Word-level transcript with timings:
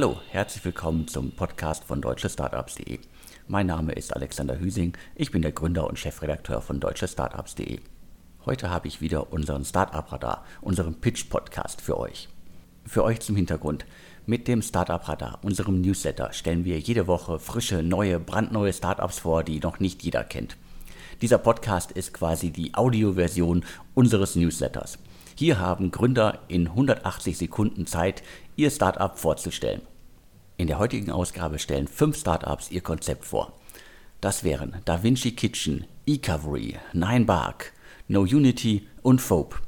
Hallo, 0.00 0.20
herzlich 0.30 0.64
willkommen 0.64 1.08
zum 1.08 1.32
Podcast 1.32 1.82
von 1.82 2.00
deutschestartups.de. 2.00 3.00
Mein 3.48 3.66
Name 3.66 3.90
ist 3.94 4.14
Alexander 4.14 4.60
Hüsing, 4.60 4.96
ich 5.16 5.32
bin 5.32 5.42
der 5.42 5.50
Gründer 5.50 5.88
und 5.88 5.98
Chefredakteur 5.98 6.62
von 6.62 6.78
deutschestartups.de. 6.78 7.80
Heute 8.46 8.70
habe 8.70 8.86
ich 8.86 9.00
wieder 9.00 9.32
unseren 9.32 9.64
Startup 9.64 10.12
Radar, 10.12 10.44
unseren 10.60 11.00
Pitch 11.00 11.28
Podcast 11.28 11.80
für 11.80 11.98
euch. 11.98 12.28
Für 12.86 13.02
euch 13.02 13.18
zum 13.18 13.34
Hintergrund. 13.34 13.86
Mit 14.24 14.46
dem 14.46 14.62
Startup 14.62 15.08
Radar, 15.08 15.40
unserem 15.42 15.80
Newsletter, 15.80 16.32
stellen 16.32 16.64
wir 16.64 16.78
jede 16.78 17.08
Woche 17.08 17.40
frische, 17.40 17.82
neue, 17.82 18.20
brandneue 18.20 18.72
Startups 18.72 19.18
vor, 19.18 19.42
die 19.42 19.58
noch 19.58 19.80
nicht 19.80 20.04
jeder 20.04 20.22
kennt. 20.22 20.56
Dieser 21.22 21.38
Podcast 21.38 21.90
ist 21.90 22.14
quasi 22.14 22.52
die 22.52 22.72
Audioversion 22.74 23.64
unseres 23.96 24.36
Newsletters. 24.36 24.96
Hier 25.38 25.60
haben 25.60 25.92
Gründer 25.92 26.40
in 26.48 26.66
180 26.66 27.38
Sekunden 27.38 27.86
Zeit, 27.86 28.24
ihr 28.56 28.72
Startup 28.72 29.16
vorzustellen. 29.16 29.82
In 30.56 30.66
der 30.66 30.80
heutigen 30.80 31.12
Ausgabe 31.12 31.60
stellen 31.60 31.86
fünf 31.86 32.18
Startups 32.18 32.72
ihr 32.72 32.80
Konzept 32.80 33.24
vor. 33.24 33.52
Das 34.20 34.42
wären 34.42 34.78
DaVinci 34.84 35.36
Kitchen, 35.36 35.84
eCovery, 36.08 36.74
Ninebark, 36.92 37.72
No 38.08 38.22
Unity 38.22 38.88
und 39.02 39.20
Fope. 39.20 39.58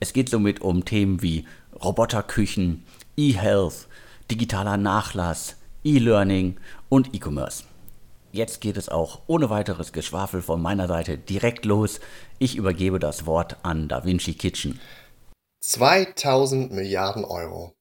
Es 0.00 0.14
geht 0.14 0.30
somit 0.30 0.62
um 0.62 0.84
Themen 0.84 1.22
wie 1.22 1.44
Roboterküchen, 1.80 2.82
E-Health, 3.16 3.86
digitaler 4.32 4.76
Nachlass, 4.76 5.54
E-Learning 5.84 6.56
und 6.88 7.14
E-Commerce. 7.14 7.62
Jetzt 8.32 8.60
geht 8.60 8.76
es 8.76 8.88
auch 8.88 9.20
ohne 9.28 9.48
weiteres 9.48 9.92
Geschwafel 9.92 10.42
von 10.42 10.60
meiner 10.60 10.88
Seite 10.88 11.16
direkt 11.16 11.64
los. 11.64 12.00
Ich 12.40 12.56
übergebe 12.56 12.98
das 12.98 13.26
Wort 13.26 13.58
an 13.62 13.86
DaVinci 13.86 14.34
Kitchen. 14.34 14.80
2000 15.66 16.72
Milliarden 16.72 17.24
Euro. 17.24 17.74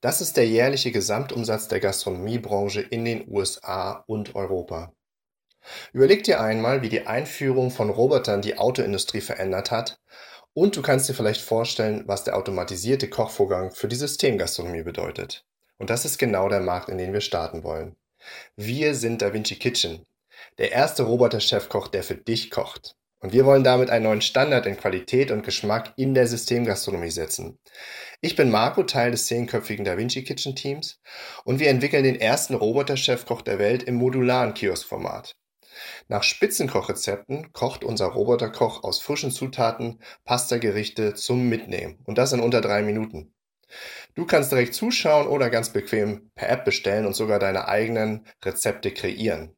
Das 0.00 0.20
ist 0.20 0.36
der 0.36 0.46
jährliche 0.46 0.92
Gesamtumsatz 0.92 1.66
der 1.66 1.80
Gastronomiebranche 1.80 2.82
in 2.82 3.04
den 3.04 3.28
USA 3.28 4.04
und 4.06 4.36
Europa. 4.36 4.92
Überleg 5.92 6.22
dir 6.22 6.40
einmal, 6.40 6.82
wie 6.82 6.88
die 6.88 7.08
Einführung 7.08 7.72
von 7.72 7.90
Robotern 7.90 8.42
die 8.42 8.58
Autoindustrie 8.58 9.20
verändert 9.20 9.72
hat 9.72 9.98
und 10.54 10.76
du 10.76 10.82
kannst 10.82 11.08
dir 11.08 11.14
vielleicht 11.14 11.40
vorstellen, 11.40 12.04
was 12.06 12.22
der 12.22 12.36
automatisierte 12.36 13.10
Kochvorgang 13.10 13.72
für 13.72 13.88
die 13.88 13.96
Systemgastronomie 13.96 14.84
bedeutet. 14.84 15.44
Und 15.78 15.90
das 15.90 16.04
ist 16.04 16.16
genau 16.16 16.48
der 16.48 16.60
Markt, 16.60 16.88
in 16.88 16.98
den 16.98 17.12
wir 17.12 17.22
starten 17.22 17.64
wollen. 17.64 17.96
Wir 18.54 18.94
sind 18.94 19.20
Da 19.20 19.32
Vinci 19.32 19.56
Kitchen, 19.56 20.06
der 20.58 20.70
erste 20.70 21.02
Roboter-Chefkoch, 21.02 21.88
der 21.88 22.04
für 22.04 22.14
dich 22.14 22.52
kocht. 22.52 22.94
Und 23.20 23.32
wir 23.34 23.44
wollen 23.44 23.64
damit 23.64 23.90
einen 23.90 24.04
neuen 24.04 24.22
Standard 24.22 24.64
in 24.64 24.78
Qualität 24.78 25.30
und 25.30 25.44
Geschmack 25.44 25.92
in 25.96 26.14
der 26.14 26.26
Systemgastronomie 26.26 27.10
setzen. 27.10 27.58
Ich 28.22 28.34
bin 28.34 28.50
Marco, 28.50 28.82
Teil 28.82 29.10
des 29.10 29.26
zehnköpfigen 29.26 29.84
Da 29.84 29.98
Vinci 29.98 30.24
Kitchen 30.24 30.56
Teams 30.56 31.00
und 31.44 31.60
wir 31.60 31.68
entwickeln 31.68 32.04
den 32.04 32.18
ersten 32.18 32.54
Roboter-Chefkoch 32.54 33.42
der 33.42 33.58
Welt 33.58 33.82
im 33.82 33.96
modularen 33.96 34.54
Kioskformat. 34.54 35.36
Nach 36.08 36.22
Spitzenkochrezepten 36.22 37.52
kocht 37.52 37.84
unser 37.84 38.06
Roboterkoch 38.06 38.84
aus 38.84 39.00
frischen 39.00 39.30
Zutaten 39.30 40.00
Pasta-Gerichte 40.24 41.14
zum 41.14 41.48
Mitnehmen 41.48 42.00
und 42.04 42.18
das 42.18 42.32
in 42.32 42.40
unter 42.40 42.60
drei 42.60 42.82
Minuten. 42.82 43.34
Du 44.14 44.26
kannst 44.26 44.50
direkt 44.50 44.74
zuschauen 44.74 45.28
oder 45.28 45.50
ganz 45.50 45.70
bequem 45.70 46.30
per 46.34 46.48
App 46.48 46.64
bestellen 46.64 47.06
und 47.06 47.14
sogar 47.14 47.38
deine 47.38 47.68
eigenen 47.68 48.26
Rezepte 48.44 48.92
kreieren. 48.92 49.56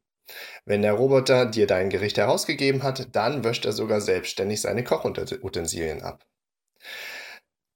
Wenn 0.64 0.83
der 0.83 0.94
Roboter 0.94 1.47
dir 1.47 1.66
dein 1.66 1.91
Gericht 1.91 2.19
herausgegeben 2.19 2.83
hat, 2.83 3.08
dann 3.14 3.44
wäscht 3.44 3.64
er 3.64 3.72
sogar 3.72 4.00
selbstständig 4.00 4.61
seine 4.61 4.84
Kochutensilien 4.84 6.03
ab. 6.03 6.25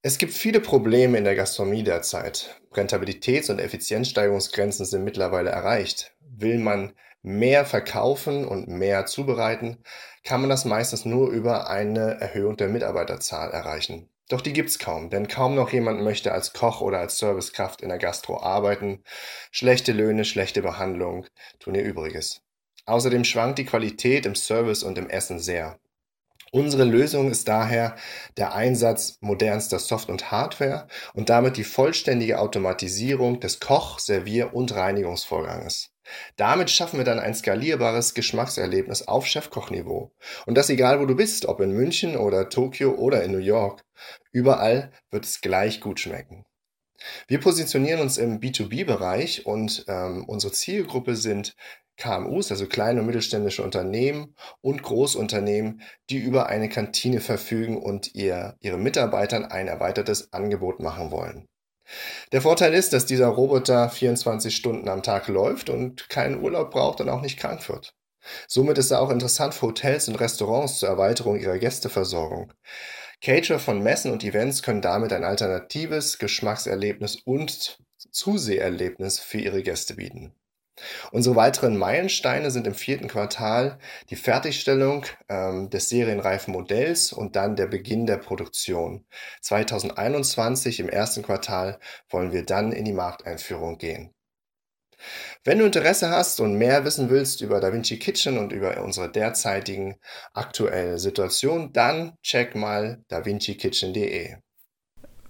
Es 0.02 0.18
gibt 0.18 0.34
viele 0.34 0.60
Probleme 0.60 1.18
in 1.18 1.24
der 1.24 1.34
Gastronomie 1.34 1.82
derzeit. 1.82 2.60
Rentabilitäts- 2.72 3.50
und 3.50 3.58
Effizienzsteigerungsgrenzen 3.58 4.86
sind 4.86 5.02
mittlerweile 5.02 5.50
erreicht. 5.50 6.14
Will 6.20 6.58
man 6.58 6.92
mehr 7.22 7.64
verkaufen 7.64 8.46
und 8.46 8.68
mehr 8.68 9.06
zubereiten, 9.06 9.82
kann 10.22 10.40
man 10.40 10.50
das 10.50 10.64
meistens 10.64 11.04
nur 11.04 11.30
über 11.30 11.68
eine 11.68 12.20
Erhöhung 12.20 12.56
der 12.56 12.68
Mitarbeiterzahl 12.68 13.50
erreichen. 13.50 14.08
Doch 14.28 14.40
die 14.40 14.52
gibt's 14.52 14.78
kaum, 14.78 15.10
denn 15.10 15.26
kaum 15.26 15.56
noch 15.56 15.72
jemand 15.72 16.02
möchte 16.02 16.32
als 16.32 16.52
Koch 16.52 16.80
oder 16.80 16.98
als 16.98 17.18
Servicekraft 17.18 17.80
in 17.80 17.88
der 17.88 17.98
Gastro 17.98 18.40
arbeiten. 18.40 19.02
Schlechte 19.50 19.92
Löhne, 19.92 20.24
schlechte 20.24 20.62
Behandlung 20.62 21.26
tun 21.58 21.74
ihr 21.74 21.82
Übriges. 21.82 22.45
Außerdem 22.86 23.24
schwankt 23.24 23.58
die 23.58 23.64
Qualität 23.64 24.26
im 24.26 24.34
Service 24.34 24.82
und 24.82 24.96
im 24.96 25.10
Essen 25.10 25.38
sehr. 25.38 25.78
Unsere 26.52 26.84
Lösung 26.84 27.30
ist 27.30 27.48
daher 27.48 27.96
der 28.36 28.54
Einsatz 28.54 29.18
modernster 29.20 29.80
Soft- 29.80 30.08
und 30.08 30.30
Hardware 30.30 30.86
und 31.12 31.28
damit 31.28 31.56
die 31.56 31.64
vollständige 31.64 32.38
Automatisierung 32.38 33.40
des 33.40 33.60
Koch-, 33.60 33.98
Servier- 33.98 34.54
und 34.54 34.74
Reinigungsvorganges. 34.74 35.90
Damit 36.36 36.70
schaffen 36.70 36.98
wir 36.98 37.04
dann 37.04 37.18
ein 37.18 37.34
skalierbares 37.34 38.14
Geschmackserlebnis 38.14 39.02
auf 39.08 39.26
Chefkochniveau. 39.26 40.12
Und 40.46 40.56
das 40.56 40.70
egal, 40.70 41.00
wo 41.00 41.06
du 41.06 41.16
bist, 41.16 41.46
ob 41.46 41.60
in 41.60 41.72
München 41.72 42.16
oder 42.16 42.48
Tokio 42.48 42.92
oder 42.92 43.24
in 43.24 43.32
New 43.32 43.38
York. 43.38 43.84
Überall 44.30 44.92
wird 45.10 45.24
es 45.24 45.40
gleich 45.40 45.80
gut 45.80 45.98
schmecken. 45.98 46.46
Wir 47.28 47.40
positionieren 47.40 48.00
uns 48.00 48.18
im 48.18 48.40
B2B-Bereich 48.40 49.46
und 49.46 49.84
ähm, 49.88 50.24
unsere 50.26 50.52
Zielgruppe 50.52 51.16
sind 51.16 51.54
KMUs, 51.96 52.50
also 52.50 52.66
kleine 52.66 53.00
und 53.00 53.06
mittelständische 53.06 53.62
Unternehmen 53.62 54.34
und 54.60 54.82
Großunternehmen, 54.82 55.82
die 56.10 56.18
über 56.18 56.46
eine 56.46 56.68
Kantine 56.68 57.20
verfügen 57.20 57.76
und 57.82 58.14
ihr, 58.14 58.56
ihre 58.60 58.78
Mitarbeitern 58.78 59.44
ein 59.44 59.68
erweitertes 59.68 60.32
Angebot 60.32 60.80
machen 60.80 61.10
wollen. 61.10 61.46
Der 62.32 62.42
Vorteil 62.42 62.74
ist, 62.74 62.92
dass 62.92 63.06
dieser 63.06 63.28
Roboter 63.28 63.88
24 63.88 64.54
Stunden 64.54 64.88
am 64.88 65.02
Tag 65.02 65.28
läuft 65.28 65.70
und 65.70 66.08
keinen 66.08 66.42
Urlaub 66.42 66.70
braucht 66.70 67.00
und 67.00 67.08
auch 67.08 67.22
nicht 67.22 67.38
krank 67.38 67.68
wird. 67.68 67.94
Somit 68.48 68.78
ist 68.78 68.90
er 68.90 69.00
auch 69.00 69.10
interessant 69.10 69.54
für 69.54 69.68
Hotels 69.68 70.08
und 70.08 70.16
Restaurants 70.16 70.80
zur 70.80 70.88
Erweiterung 70.88 71.38
ihrer 71.38 71.58
Gästeversorgung. 71.58 72.52
Caterer 73.22 73.58
von 73.58 73.82
Messen 73.82 74.10
und 74.12 74.24
Events 74.24 74.62
können 74.62 74.82
damit 74.82 75.12
ein 75.12 75.24
alternatives 75.24 76.18
Geschmackserlebnis 76.18 77.16
und 77.24 77.78
Zuseherlebnis 78.10 79.20
für 79.20 79.38
ihre 79.38 79.62
Gäste 79.62 79.94
bieten. 79.94 80.34
Unsere 81.10 81.36
weiteren 81.36 81.76
Meilensteine 81.76 82.50
sind 82.50 82.66
im 82.66 82.74
vierten 82.74 83.08
Quartal 83.08 83.78
die 84.10 84.16
Fertigstellung 84.16 85.06
ähm, 85.28 85.70
des 85.70 85.88
serienreifen 85.88 86.52
Modells 86.52 87.12
und 87.12 87.36
dann 87.36 87.56
der 87.56 87.66
Beginn 87.66 88.06
der 88.06 88.18
Produktion. 88.18 89.06
2021 89.40 90.80
im 90.80 90.88
ersten 90.88 91.22
Quartal 91.22 91.78
wollen 92.10 92.32
wir 92.32 92.44
dann 92.44 92.72
in 92.72 92.84
die 92.84 92.92
Markteinführung 92.92 93.78
gehen. 93.78 94.12
Wenn 95.44 95.58
du 95.58 95.66
Interesse 95.66 96.10
hast 96.10 96.40
und 96.40 96.56
mehr 96.56 96.84
wissen 96.84 97.10
willst 97.10 97.40
über 97.40 97.60
DaVinci 97.60 97.98
Kitchen 97.98 98.38
und 98.38 98.52
über 98.52 98.82
unsere 98.82 99.10
derzeitigen 99.10 99.96
aktuelle 100.32 100.98
Situation, 100.98 101.72
dann 101.72 102.14
check 102.22 102.54
mal 102.54 103.04
davincikitchen.de. 103.08 104.36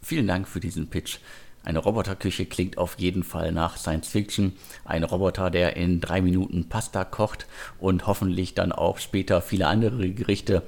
Vielen 0.03 0.27
Dank 0.28 0.49
für 0.49 0.61
diesen 0.61 0.89
Pitch. 0.89 1.19
Eine 1.66 1.81
Roboterküche 1.81 2.47
klingt 2.47 2.78
auf 2.78 2.97
jeden 2.97 3.25
Fall 3.25 3.50
nach 3.50 3.77
Science 3.77 4.06
Fiction. 4.06 4.53
Ein 4.84 5.03
Roboter, 5.03 5.50
der 5.50 5.77
in 5.77 6.00
drei 6.00 6.22
Minuten 6.22 6.69
Pasta 6.69 7.04
kocht 7.04 7.49
und 7.81 8.06
hoffentlich 8.06 8.54
dann 8.54 8.71
auch 8.71 8.99
später 8.99 9.43
viele 9.43 9.66
andere 9.66 10.10
Gerichte, 10.10 10.62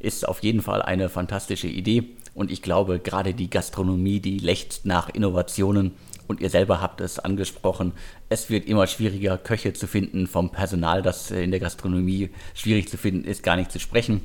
ist 0.00 0.26
auf 0.26 0.42
jeden 0.42 0.60
Fall 0.60 0.82
eine 0.82 1.08
fantastische 1.08 1.68
Idee. 1.68 2.08
Und 2.34 2.50
ich 2.50 2.60
glaube, 2.60 2.98
gerade 2.98 3.34
die 3.34 3.50
Gastronomie, 3.50 4.18
die 4.18 4.40
lechzt 4.40 4.84
nach 4.84 5.10
Innovationen. 5.10 5.92
Und 6.26 6.40
ihr 6.40 6.50
selber 6.50 6.80
habt 6.80 7.00
es 7.00 7.20
angesprochen, 7.20 7.92
es 8.28 8.50
wird 8.50 8.66
immer 8.66 8.88
schwieriger, 8.88 9.38
Köche 9.38 9.74
zu 9.74 9.86
finden. 9.86 10.26
Vom 10.26 10.50
Personal, 10.50 11.02
das 11.02 11.30
in 11.30 11.52
der 11.52 11.60
Gastronomie 11.60 12.30
schwierig 12.54 12.88
zu 12.88 12.96
finden 12.96 13.28
ist, 13.28 13.44
gar 13.44 13.54
nicht 13.54 13.70
zu 13.70 13.78
sprechen. 13.78 14.22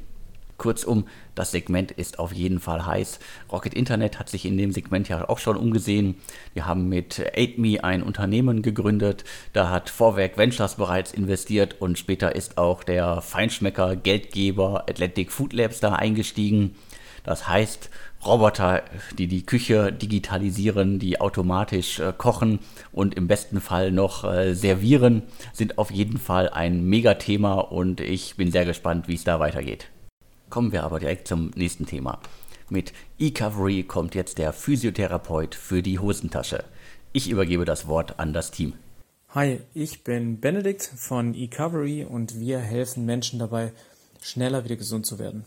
Kurzum, 0.57 1.07
das 1.35 1.51
Segment 1.51 1.91
ist 1.91 2.19
auf 2.19 2.33
jeden 2.33 2.59
Fall 2.59 2.85
heiß. 2.85 3.19
Rocket 3.51 3.73
Internet 3.73 4.19
hat 4.19 4.29
sich 4.29 4.45
in 4.45 4.57
dem 4.57 4.71
Segment 4.71 5.07
ja 5.09 5.29
auch 5.29 5.39
schon 5.39 5.57
umgesehen. 5.57 6.15
Wir 6.53 6.65
haben 6.65 6.89
mit 6.89 7.19
8Me 7.35 7.81
ein 7.81 8.03
Unternehmen 8.03 8.61
gegründet. 8.61 9.23
Da 9.53 9.69
hat 9.69 9.89
Vorwerk 9.89 10.37
Ventures 10.37 10.75
bereits 10.75 11.13
investiert 11.13 11.75
und 11.79 11.97
später 11.97 12.35
ist 12.35 12.57
auch 12.57 12.83
der 12.83 13.21
Feinschmecker 13.21 13.95
Geldgeber 13.95 14.85
Athletic 14.89 15.31
Food 15.31 15.53
Labs 15.53 15.79
da 15.79 15.93
eingestiegen. 15.93 16.75
Das 17.23 17.47
heißt, 17.47 17.89
Roboter, 18.25 18.83
die 19.17 19.27
die 19.27 19.45
Küche 19.45 19.91
digitalisieren, 19.91 20.97
die 20.97 21.19
automatisch 21.21 21.99
äh, 21.99 22.13
kochen 22.17 22.59
und 22.91 23.15
im 23.15 23.27
besten 23.27 23.61
Fall 23.61 23.91
noch 23.91 24.23
äh, 24.23 24.53
servieren, 24.55 25.23
sind 25.53 25.77
auf 25.77 25.91
jeden 25.91 26.17
Fall 26.17 26.49
ein 26.49 26.85
Megathema 26.85 27.55
und 27.55 28.01
ich 28.01 28.37
bin 28.37 28.51
sehr 28.51 28.65
gespannt, 28.65 29.07
wie 29.07 29.15
es 29.15 29.23
da 29.23 29.39
weitergeht. 29.39 29.89
Kommen 30.49 30.71
wir 30.71 30.83
aber 30.83 30.99
direkt 30.99 31.27
zum 31.27 31.51
nächsten 31.55 31.85
Thema. 31.85 32.19
Mit 32.69 32.93
eCovery 33.19 33.83
kommt 33.83 34.15
jetzt 34.15 34.37
der 34.37 34.53
Physiotherapeut 34.53 35.55
für 35.55 35.81
die 35.81 35.99
Hosentasche. 35.99 36.63
Ich 37.13 37.29
übergebe 37.29 37.65
das 37.65 37.87
Wort 37.87 38.19
an 38.19 38.33
das 38.33 38.51
Team. 38.51 38.73
Hi, 39.29 39.61
ich 39.73 40.03
bin 40.03 40.39
Benedikt 40.39 40.83
von 40.83 41.33
eCovery 41.33 42.05
und 42.05 42.39
wir 42.39 42.59
helfen 42.59 43.05
Menschen 43.05 43.39
dabei, 43.39 43.73
schneller 44.21 44.63
wieder 44.63 44.77
gesund 44.77 45.05
zu 45.05 45.19
werden. 45.19 45.45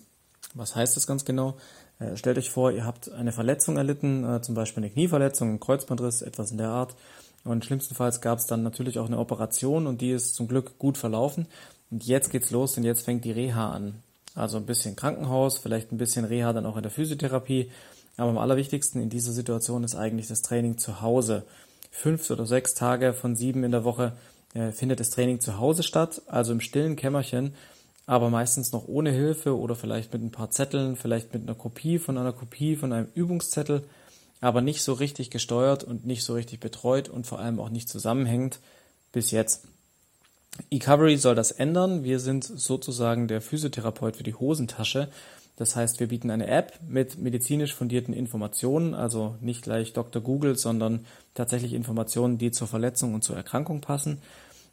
Was 0.55 0.77
heißt 0.77 0.97
das 0.97 1.07
ganz 1.07 1.25
genau? 1.25 1.57
Äh, 1.99 2.17
stellt 2.17 2.39
euch 2.39 2.51
vor, 2.51 2.73
ihr 2.73 2.85
habt 2.85 3.11
eine 3.11 3.33
Verletzung 3.33 3.77
erlitten, 3.77 4.25
äh, 4.25 4.43
zum 4.43 4.55
Beispiel 4.55 4.83
eine 4.83 4.93
Knieverletzung, 4.93 5.51
ein 5.51 5.61
Kreuzbandriss, 5.61 6.23
etwas 6.23 6.51
in 6.51 6.59
der 6.59 6.69
Art. 6.69 6.97
Und 7.45 7.65
schlimmstenfalls 7.65 8.21
gab 8.21 8.39
es 8.39 8.47
dann 8.47 8.63
natürlich 8.63 8.99
auch 8.99 9.07
eine 9.07 9.19
Operation 9.19 9.87
und 9.87 10.01
die 10.01 10.11
ist 10.11 10.35
zum 10.35 10.49
Glück 10.49 10.79
gut 10.79 10.99
verlaufen. 10.99 11.47
Und 11.91 12.07
jetzt 12.07 12.31
geht's 12.31 12.51
los 12.51 12.77
und 12.77 12.85
jetzt 12.85 13.05
fängt 13.05 13.25
die 13.25 13.33
Reha 13.33 13.71
an. 13.71 14.03
Also 14.35 14.57
ein 14.57 14.67
bisschen 14.67 14.97
Krankenhaus, 14.97 15.59
vielleicht 15.59 15.93
ein 15.93 15.99
bisschen 15.99 16.25
Reha 16.25 16.53
dann 16.53 16.67
auch 16.67 16.77
in 16.77 16.83
der 16.83 16.93
Physiotherapie. 16.93 17.71
Aber 18.17 18.31
am 18.31 18.39
allerwichtigsten 18.39 19.01
in 19.01 19.11
dieser 19.11 19.33
Situation 19.33 19.85
ist 19.85 19.95
eigentlich 19.95 20.29
das 20.29 20.43
Training 20.43 20.79
zu 20.79 21.01
Hause. 21.01 21.45
Fünf 21.91 22.31
oder 22.31 22.47
sechs 22.47 22.75
Tage 22.75 23.13
von 23.13 23.35
sieben 23.35 23.65
in 23.65 23.73
der 23.73 23.85
Woche 23.85 24.13
äh, 24.55 24.73
findet 24.73 25.01
das 25.01 25.11
Training 25.11 25.41
zu 25.41 25.59
Hause 25.59 25.83
statt, 25.83 26.23
also 26.27 26.53
im 26.53 26.61
stillen 26.61 26.97
Kämmerchen, 26.97 27.55
aber 28.07 28.31
meistens 28.31 28.73
noch 28.73 28.89
ohne 28.89 29.11
Hilfe 29.11 29.57
oder 29.57 29.77
vielleicht 29.77 30.13
mit 30.13 30.23
ein 30.23 30.33
paar 30.33 30.51
Zetteln, 30.51 30.97
vielleicht 30.97 31.33
mit 31.33 31.43
einer 31.43 31.55
Kopie 31.55 31.99
von 31.99 32.19
einer 32.19 32.33
Kopie 32.33 32.77
von 32.77 32.93
einem 32.93 33.09
Übungszettel, 33.15 33.85
aber 34.41 34.61
nicht 34.61 34.83
so 34.83 34.93
richtig 34.93 35.31
gesteuert 35.31 35.85
und 35.85 36.07
nicht 36.07 36.25
so 36.25 36.35
richtig 36.35 36.61
betreut 36.61 37.09
und 37.09 37.27
vor 37.27 37.39
allem 37.39 37.61
auch 37.61 37.71
nicht 37.71 37.89
zusammenhängend 37.89 38.59
bis 39.13 39.31
jetzt. 39.31 39.67
eCovery 40.71 41.17
soll 41.17 41.35
das 41.35 41.53
ändern. 41.53 42.05
Wir 42.05 42.21
sind 42.21 42.45
sozusagen 42.45 43.29
der 43.29 43.41
Physiotherapeut 43.41 44.17
für 44.17 44.23
die 44.23 44.35
Hosentasche. 44.35 45.09
Das 45.57 45.77
heißt, 45.77 46.01
wir 46.01 46.09
bieten 46.09 46.31
eine 46.31 46.47
App 46.47 46.81
mit 46.89 47.19
medizinisch 47.19 47.75
fundierten 47.75 48.15
Informationen, 48.15 48.95
also 48.95 49.37
nicht 49.41 49.63
gleich 49.63 49.93
Dr. 49.93 50.23
Google, 50.23 50.57
sondern 50.57 51.05
tatsächlich 51.35 51.75
Informationen, 51.75 52.39
die 52.39 52.51
zur 52.51 52.67
Verletzung 52.67 53.13
und 53.13 53.23
zur 53.23 53.37
Erkrankung 53.37 53.83
passen. 53.83 54.23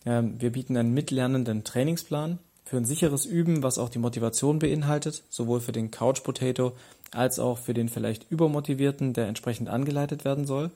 Ähm, 0.06 0.36
wir 0.40 0.52
bieten 0.52 0.78
einen 0.78 0.94
mitlernenden 0.94 1.66
Trainingsplan 1.66 2.40
für 2.64 2.78
ein 2.78 2.86
sicheres 2.86 3.26
Üben, 3.26 3.64
was 3.64 3.78
auch 3.78 3.90
die 3.90 4.00
Motivation 4.00 4.60
beinhaltet, 4.60 5.24
sowohl 5.30 5.60
für 5.60 5.74
den 5.74 5.92
Couch 5.92 6.24
Potato 6.24 6.74
als 7.12 7.40
auch 7.40 7.58
für 7.58 7.74
den 7.74 7.90
vielleicht 7.90 8.32
übermotivierten, 8.32 9.14
der 9.14 9.28
entsprechend 9.28 9.70
angeleitet 9.70 10.26
werden 10.26 10.46
soll. 10.46 10.72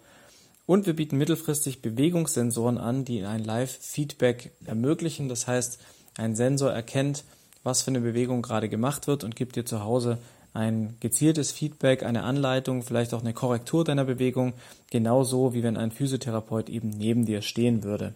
Und 0.66 0.86
wir 0.86 0.96
bieten 0.96 1.18
mittelfristig 1.18 1.82
Bewegungssensoren 1.82 2.78
an, 2.78 3.04
die 3.04 3.24
ein 3.24 3.44
Live-Feedback 3.44 4.52
ermöglichen. 4.66 5.28
Das 5.28 5.48
heißt, 5.48 5.80
ein 6.18 6.36
Sensor 6.36 6.72
erkennt, 6.72 7.24
was 7.64 7.82
für 7.82 7.92
eine 7.92 8.02
Bewegung 8.02 8.42
gerade 8.42 8.70
gemacht 8.70 9.08
wird 9.08 9.24
und 9.24 9.36
gibt 9.36 9.56
dir 9.56 9.66
zu 9.66 9.84
Hause 9.84 10.20
ein 10.54 10.98
gezieltes 11.00 11.52
Feedback, 11.52 12.04
eine 12.04 12.24
Anleitung, 12.24 12.84
vielleicht 12.84 13.14
auch 13.14 13.22
eine 13.22 13.34
Korrektur 13.34 13.84
deiner 13.84 14.06
Bewegung, 14.06 14.54
genauso 14.90 15.54
wie 15.54 15.64
wenn 15.64 15.78
ein 15.78 15.92
Physiotherapeut 15.92 16.70
eben 16.70 16.90
neben 16.90 17.26
dir 17.26 17.42
stehen 17.42 17.84
würde. 17.84 18.14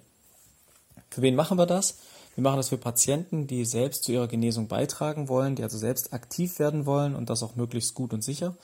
Für 1.10 1.22
wen 1.22 1.36
machen 1.36 1.58
wir 1.58 1.66
das? 1.66 2.00
Wir 2.36 2.44
machen 2.44 2.58
das 2.58 2.70
für 2.70 2.78
Patienten, 2.78 3.48
die 3.48 3.64
selbst 3.64 4.04
zu 4.04 4.12
ihrer 4.12 4.28
Genesung 4.28 4.68
beitragen 4.68 5.30
wollen, 5.30 5.56
die 5.56 5.64
also 5.64 5.78
selbst 5.78 6.12
aktiv 6.12 6.60
werden 6.60 6.86
wollen 6.86 7.16
und 7.16 7.30
das 7.30 7.42
auch 7.42 7.56
möglichst 7.56 7.94
gut 7.94 8.14
und 8.14 8.22
sicher. 8.22 8.58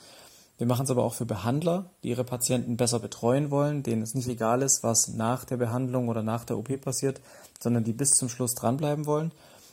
Wir 0.62 0.68
machen 0.68 0.84
es 0.84 0.92
aber 0.92 1.02
auch 1.02 1.14
für 1.14 1.26
Behandler, 1.26 1.90
die 2.04 2.10
ihre 2.10 2.22
Patienten 2.22 2.76
besser 2.76 3.00
betreuen 3.00 3.50
wollen, 3.50 3.82
denen 3.82 4.00
es 4.00 4.14
nicht 4.14 4.28
egal 4.28 4.62
ist, 4.62 4.84
was 4.84 5.08
nach 5.08 5.44
der 5.44 5.56
Behandlung 5.56 6.08
oder 6.08 6.22
nach 6.22 6.44
der 6.44 6.56
OP 6.56 6.80
passiert, 6.80 7.20
sondern 7.58 7.82
die 7.82 7.92
bis 7.92 8.12
zum 8.12 8.28
Schluss 8.28 8.54
dranbleiben 8.54 9.06
wollen. 9.06 9.32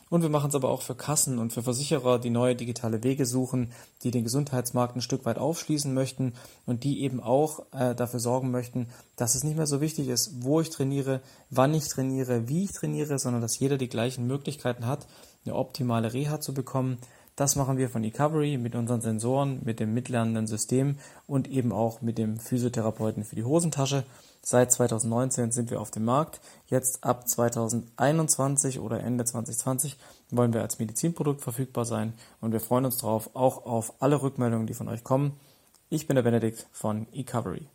Und 0.09 0.24
wir 0.24 0.30
machen 0.30 0.50
es 0.50 0.56
aber 0.56 0.69
auch 0.69 0.81
für 0.81 0.95
Kassen 0.95 1.38
und 1.38 1.53
für 1.53 1.62
Versicherer, 1.62 2.18
die 2.18 2.31
neue 2.31 2.56
digitale 2.56 3.03
Wege 3.03 3.27
suchen, 3.27 3.71
die 4.01 4.09
den 4.09 4.24
Gesundheitsmarkt 4.24 4.95
ein 4.95 5.03
Stück 5.03 5.25
weit 5.25 5.38
aufschließen 5.38 5.94
möchten 5.94 6.33
und 6.65 6.83
die 6.83 7.03
eben 7.03 7.21
auch 7.21 7.68
äh, 7.71 7.94
dafür 7.94 8.19
sorgen 8.19 8.50
möchten, 8.50 8.88
dass 9.15 9.35
es 9.35 9.44
nicht 9.44 9.57
mehr 9.57 9.68
so 9.68 9.81
wichtig 9.81 10.07
ist, 10.07 10.42
wo 10.42 10.59
ich 10.59 10.71
trainiere, 10.71 11.21
wann 11.51 11.75
ich 11.75 11.88
trainiere, 11.88 12.50
wie 12.50 12.63
ich 12.63 12.71
trainiere, 12.71 13.19
sondern 13.19 13.44
dass 13.44 13.59
jeder 13.59 13.77
die 13.77 13.89
gleichen 13.89 14.25
Möglichkeiten 14.25 14.88
hat, 14.88 15.06
eine 15.45 15.53
optimale 15.53 16.13
Reha 16.13 16.39
zu 16.39 16.51
bekommen. 16.51 16.97
Das 17.39 17.56
machen 17.56 17.77
wir 17.77 17.88
von 17.88 18.03
eCovery 18.03 18.57
mit 18.57 18.75
unseren 18.75 19.00
Sensoren, 19.00 19.62
mit 19.63 19.80
dem 19.80 19.94
mitlernenden 19.94 20.45
System 20.45 20.97
und 21.25 21.47
eben 21.47 21.71
auch 21.71 22.01
mit 22.01 22.18
dem 22.18 22.38
Physiotherapeuten 22.38 23.24
für 23.24 23.38
die 23.38 23.45
Hosentasche. 23.45 24.03
Seit 24.41 24.74
2019 24.74 25.53
sind 25.53 25.71
wir 25.71 25.80
auf 25.80 25.89
dem 25.89 26.03
Markt. 26.03 26.41
Jetzt 26.68 27.06
ab 27.06 27.30
2021 27.30 28.81
oder 28.81 29.00
Ende 29.00 29.24
2020 29.24 29.95
wollen 30.31 30.51
wir 30.51 30.63
als 30.63 30.80
Medizinprodukt 30.80 31.39
verfügbar 31.39 31.86
sein 31.86 32.12
und 32.41 32.51
wir 32.51 32.59
freuen 32.59 32.83
uns 32.83 32.97
darauf, 32.97 33.33
auch 33.38 33.65
auf 33.65 33.94
alle 34.01 34.21
Rückmeldungen, 34.21 34.68
die 34.68 34.74
von 34.74 34.89
euch 34.89 35.06
kommen. 35.06 35.39
Ich 35.88 36.07
bin 36.07 36.15
der 36.15 36.24
Benedikt 36.24 36.68
von 36.74 37.07
eCovery. 37.13 37.69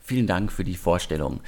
Vielen 0.00 0.26
Dank 0.26 0.50
für 0.50 0.64
die 0.64 0.76
Vorstellung. 0.76 1.42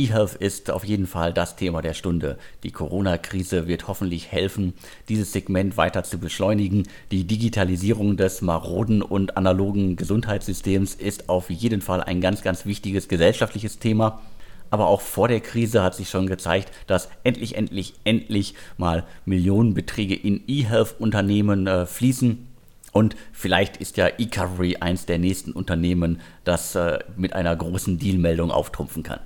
eHealth 0.00 0.34
ist 0.34 0.70
auf 0.70 0.84
jeden 0.84 1.06
Fall 1.06 1.32
das 1.32 1.56
Thema 1.56 1.82
der 1.82 1.92
Stunde. 1.92 2.38
Die 2.62 2.70
Corona-Krise 2.70 3.66
wird 3.66 3.86
hoffentlich 3.86 4.32
helfen, 4.32 4.72
dieses 5.08 5.32
Segment 5.32 5.76
weiter 5.76 6.04
zu 6.04 6.18
beschleunigen. 6.18 6.88
Die 7.10 7.24
Digitalisierung 7.24 8.16
des 8.16 8.40
maroden 8.40 9.02
und 9.02 9.36
analogen 9.36 9.96
Gesundheitssystems 9.96 10.94
ist 10.94 11.28
auf 11.28 11.50
jeden 11.50 11.82
Fall 11.82 12.02
ein 12.02 12.20
ganz, 12.20 12.42
ganz 12.42 12.64
wichtiges 12.64 13.08
gesellschaftliches 13.08 13.78
Thema. 13.78 14.22
Aber 14.70 14.86
auch 14.86 15.00
vor 15.00 15.28
der 15.28 15.40
Krise 15.40 15.82
hat 15.82 15.94
sich 15.94 16.08
schon 16.08 16.26
gezeigt, 16.26 16.72
dass 16.86 17.08
endlich, 17.24 17.56
endlich, 17.56 17.94
endlich 18.04 18.54
mal 18.78 19.04
Millionenbeträge 19.26 20.14
in 20.14 20.42
eHealth-Unternehmen 20.46 21.66
äh, 21.66 21.86
fließen. 21.86 22.46
Und 22.92 23.16
vielleicht 23.32 23.76
ist 23.76 23.96
ja 23.96 24.06
eCovery 24.06 24.76
eins 24.76 25.06
der 25.06 25.18
nächsten 25.18 25.52
Unternehmen, 25.52 26.20
das 26.44 26.74
äh, 26.74 27.00
mit 27.16 27.34
einer 27.34 27.54
großen 27.54 27.98
Dealmeldung 27.98 28.50
auftrumpfen 28.50 29.02
kann. 29.02 29.20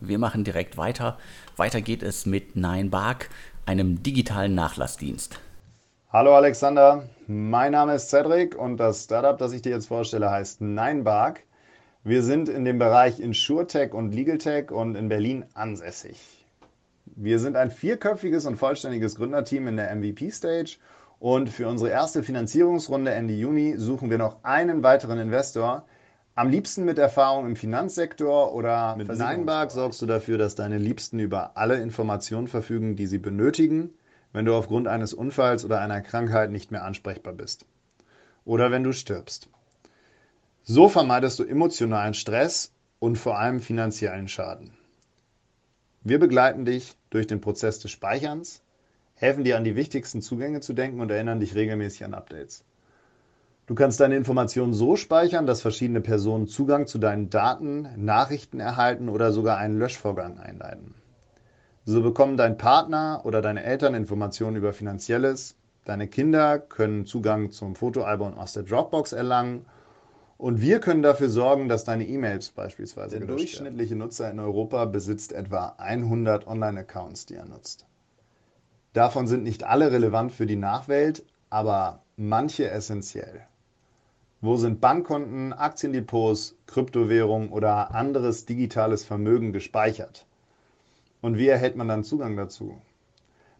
Wir 0.00 0.18
machen 0.18 0.44
direkt 0.44 0.76
weiter. 0.76 1.18
Weiter 1.56 1.80
geht 1.80 2.02
es 2.02 2.26
mit 2.26 2.56
Ninebark, 2.56 3.28
einem 3.64 4.02
digitalen 4.02 4.54
Nachlassdienst. 4.54 5.40
Hallo 6.12 6.34
Alexander, 6.34 7.08
mein 7.26 7.72
Name 7.72 7.94
ist 7.94 8.10
Cedric 8.10 8.56
und 8.56 8.76
das 8.76 9.04
Startup, 9.04 9.36
das 9.36 9.52
ich 9.52 9.62
dir 9.62 9.70
jetzt 9.70 9.88
vorstelle, 9.88 10.30
heißt 10.30 10.60
Ninebark. 10.60 11.42
Wir 12.04 12.22
sind 12.22 12.48
in 12.48 12.64
dem 12.64 12.78
Bereich 12.78 13.18
InsurTech 13.18 13.92
und 13.92 14.14
LegalTech 14.14 14.70
und 14.70 14.94
in 14.94 15.08
Berlin 15.08 15.44
ansässig. 15.54 16.16
Wir 17.04 17.38
sind 17.38 17.56
ein 17.56 17.70
vierköpfiges 17.70 18.46
und 18.46 18.56
vollständiges 18.56 19.16
Gründerteam 19.16 19.68
in 19.68 19.76
der 19.76 19.94
MVP-Stage 19.94 20.78
und 21.18 21.48
für 21.48 21.66
unsere 21.66 21.90
erste 21.90 22.22
Finanzierungsrunde 22.22 23.10
Ende 23.10 23.34
Juni 23.34 23.74
suchen 23.76 24.10
wir 24.10 24.18
noch 24.18 24.44
einen 24.44 24.82
weiteren 24.82 25.18
Investor, 25.18 25.84
am 26.36 26.50
liebsten 26.50 26.84
mit 26.84 26.98
Erfahrung 26.98 27.46
im 27.46 27.56
Finanzsektor 27.56 28.52
oder 28.54 28.94
mit 28.94 29.08
Ninebark 29.08 29.70
sorgst 29.70 30.02
du 30.02 30.06
dafür, 30.06 30.36
dass 30.36 30.54
deine 30.54 30.76
Liebsten 30.76 31.18
über 31.18 31.56
alle 31.56 31.80
Informationen 31.80 32.46
verfügen, 32.46 32.94
die 32.94 33.06
sie 33.06 33.18
benötigen, 33.18 33.94
wenn 34.34 34.44
du 34.44 34.54
aufgrund 34.54 34.86
eines 34.86 35.14
Unfalls 35.14 35.64
oder 35.64 35.80
einer 35.80 36.02
Krankheit 36.02 36.50
nicht 36.50 36.70
mehr 36.70 36.84
ansprechbar 36.84 37.32
bist. 37.32 37.64
Oder 38.44 38.70
wenn 38.70 38.84
du 38.84 38.92
stirbst. 38.92 39.48
So 40.62 40.90
vermeidest 40.90 41.38
du 41.38 41.44
emotionalen 41.44 42.12
Stress 42.12 42.70
und 42.98 43.16
vor 43.16 43.38
allem 43.38 43.60
finanziellen 43.60 44.28
Schaden. 44.28 44.76
Wir 46.02 46.18
begleiten 46.18 46.66
dich 46.66 46.96
durch 47.08 47.26
den 47.26 47.40
Prozess 47.40 47.78
des 47.78 47.90
Speicherns, 47.92 48.62
helfen 49.14 49.44
dir 49.44 49.56
an 49.56 49.64
die 49.64 49.74
wichtigsten 49.74 50.20
Zugänge 50.20 50.60
zu 50.60 50.74
denken 50.74 51.00
und 51.00 51.10
erinnern 51.10 51.40
dich 51.40 51.54
regelmäßig 51.54 52.04
an 52.04 52.12
Updates. 52.12 52.62
Du 53.66 53.74
kannst 53.74 53.98
deine 53.98 54.16
Informationen 54.16 54.74
so 54.74 54.94
speichern, 54.94 55.44
dass 55.44 55.60
verschiedene 55.60 56.00
Personen 56.00 56.46
Zugang 56.46 56.86
zu 56.86 56.98
deinen 56.98 57.30
Daten, 57.30 57.88
Nachrichten 57.96 58.60
erhalten 58.60 59.08
oder 59.08 59.32
sogar 59.32 59.58
einen 59.58 59.76
Löschvorgang 59.76 60.38
einleiten. 60.38 60.94
So 61.84 62.00
bekommen 62.00 62.36
dein 62.36 62.58
Partner 62.58 63.22
oder 63.24 63.42
deine 63.42 63.64
Eltern 63.64 63.94
Informationen 63.94 64.56
über 64.56 64.72
Finanzielles, 64.72 65.56
deine 65.84 66.06
Kinder 66.06 66.60
können 66.60 67.06
Zugang 67.06 67.50
zum 67.50 67.74
Fotoalbum 67.74 68.38
aus 68.38 68.52
der 68.52 68.62
Dropbox 68.62 69.12
erlangen 69.12 69.66
und 70.38 70.60
wir 70.60 70.78
können 70.78 71.02
dafür 71.02 71.28
sorgen, 71.28 71.68
dass 71.68 71.82
deine 71.82 72.06
E-Mails 72.06 72.50
beispielsweise 72.50 73.18
Der 73.18 73.26
durchschnittliche 73.26 73.96
Nutzer 73.96 74.30
in 74.30 74.38
Europa 74.38 74.84
besitzt 74.84 75.32
etwa 75.32 75.74
100 75.78 76.46
Online-Accounts, 76.46 77.26
die 77.26 77.34
er 77.34 77.46
nutzt. 77.46 77.84
Davon 78.92 79.26
sind 79.26 79.42
nicht 79.42 79.64
alle 79.64 79.90
relevant 79.90 80.30
für 80.32 80.46
die 80.46 80.56
Nachwelt, 80.56 81.24
aber 81.50 82.04
manche 82.16 82.70
essentiell. 82.70 83.42
Wo 84.42 84.56
sind 84.58 84.82
Bankkonten, 84.82 85.54
Aktiendepots, 85.54 86.58
Kryptowährungen 86.66 87.48
oder 87.48 87.94
anderes 87.94 88.44
digitales 88.44 89.02
Vermögen 89.02 89.54
gespeichert? 89.54 90.26
Und 91.22 91.38
wie 91.38 91.48
erhält 91.48 91.74
man 91.74 91.88
dann 91.88 92.04
Zugang 92.04 92.36
dazu? 92.36 92.76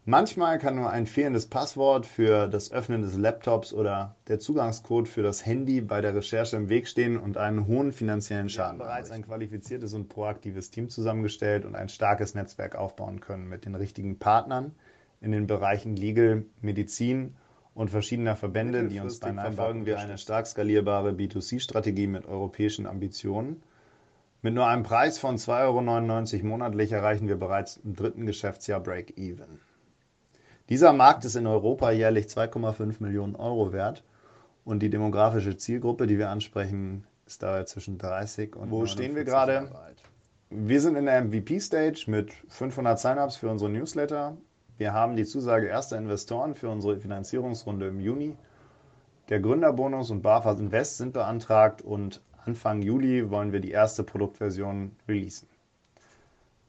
Manchmal 0.05 0.59
kann 0.59 0.75
nur 0.75 0.91
ein 0.91 1.07
fehlendes 1.07 1.47
Passwort 1.47 2.05
für 2.05 2.47
das 2.47 2.71
Öffnen 2.71 3.01
des 3.01 3.17
Laptops 3.17 3.73
oder 3.73 4.15
der 4.27 4.39
Zugangscode 4.39 5.07
für 5.07 5.23
das 5.23 5.43
Handy 5.43 5.81
bei 5.81 5.99
der 5.99 6.13
Recherche 6.13 6.55
im 6.55 6.69
Weg 6.69 6.87
stehen 6.87 7.17
und 7.17 7.37
einen 7.37 7.65
hohen 7.65 7.91
finanziellen 7.91 8.47
Schaden. 8.47 8.77
Wir 8.77 8.85
haben 8.85 8.91
bereits 8.91 9.09
ein 9.09 9.25
qualifiziertes 9.25 9.95
und 9.95 10.09
proaktives 10.09 10.69
Team 10.69 10.89
zusammengestellt 10.89 11.65
und 11.65 11.75
ein 11.75 11.89
starkes 11.89 12.35
Netzwerk 12.35 12.75
aufbauen 12.75 13.19
können 13.19 13.49
mit 13.49 13.65
den 13.65 13.73
richtigen 13.73 14.19
Partnern 14.19 14.75
in 15.21 15.31
den 15.31 15.47
Bereichen 15.47 15.95
Legal, 15.95 16.45
Medizin 16.61 17.35
und 17.77 17.91
verschiedener 17.91 18.35
Verbände, 18.35 18.87
die 18.87 18.99
uns 18.99 19.19
beim 19.19 19.35
verfolgen 19.35 19.85
wir 19.85 19.99
eine 19.99 20.17
stark 20.17 20.47
skalierbare 20.47 21.11
B2C-Strategie 21.11 22.07
mit 22.07 22.25
europäischen 22.25 22.87
Ambitionen. 22.87 23.61
Mit 24.41 24.55
nur 24.55 24.65
einem 24.65 24.81
Preis 24.81 25.19
von 25.19 25.37
2,99 25.37 26.37
Euro 26.37 26.45
monatlich 26.47 26.91
erreichen 26.91 27.27
wir 27.27 27.37
bereits 27.37 27.77
im 27.77 27.95
dritten 27.95 28.25
Geschäftsjahr 28.25 28.79
Break-Even. 28.79 29.59
Dieser 30.69 30.91
Markt 30.91 31.23
ist 31.25 31.35
in 31.35 31.45
Europa 31.45 31.91
jährlich 31.91 32.25
2,5 32.25 32.95
Millionen 32.99 33.35
Euro 33.35 33.71
wert 33.71 34.03
Und 34.65 34.79
die 34.79 34.89
demografische 34.89 35.55
Zielgruppe, 35.55 36.07
die 36.07 36.17
wir 36.17 36.29
ansprechen, 36.29 37.05
ist 37.27 37.43
dabei 37.43 37.63
zwischen 37.65 37.99
30 37.99 38.55
und 38.55 38.71
Wo 38.71 38.87
stehen 38.87 39.15
wir 39.15 39.23
gerade? 39.23 39.69
Wir 40.49 40.81
sind 40.81 40.95
in 40.95 41.05
der 41.05 41.23
MVP-Stage 41.23 42.05
mit 42.07 42.33
500 42.49 42.99
Sign-ups 42.99 43.35
für 43.35 43.49
unsere 43.49 43.69
Newsletter. 43.69 44.35
Wir 44.77 44.93
haben 44.93 45.15
die 45.15 45.25
Zusage 45.25 45.67
erster 45.67 45.97
Investoren 45.97 46.53
für 46.53 46.69
unsere 46.69 46.97
Finanzierungsrunde 46.97 47.87
im 47.87 47.99
Juni. 47.99 48.35
Der 49.29 49.39
Gründerbonus 49.39 50.11
und 50.11 50.21
BAFA 50.21 50.51
Invest 50.53 50.97
sind 50.97 51.13
beantragt 51.13 51.81
und 51.81 52.21
Anfang 52.45 52.81
Juli 52.81 53.29
wollen 53.29 53.51
wir 53.51 53.59
die 53.59 53.71
erste 53.71 54.03
Produktversion 54.03 54.95
releasen. 55.07 55.49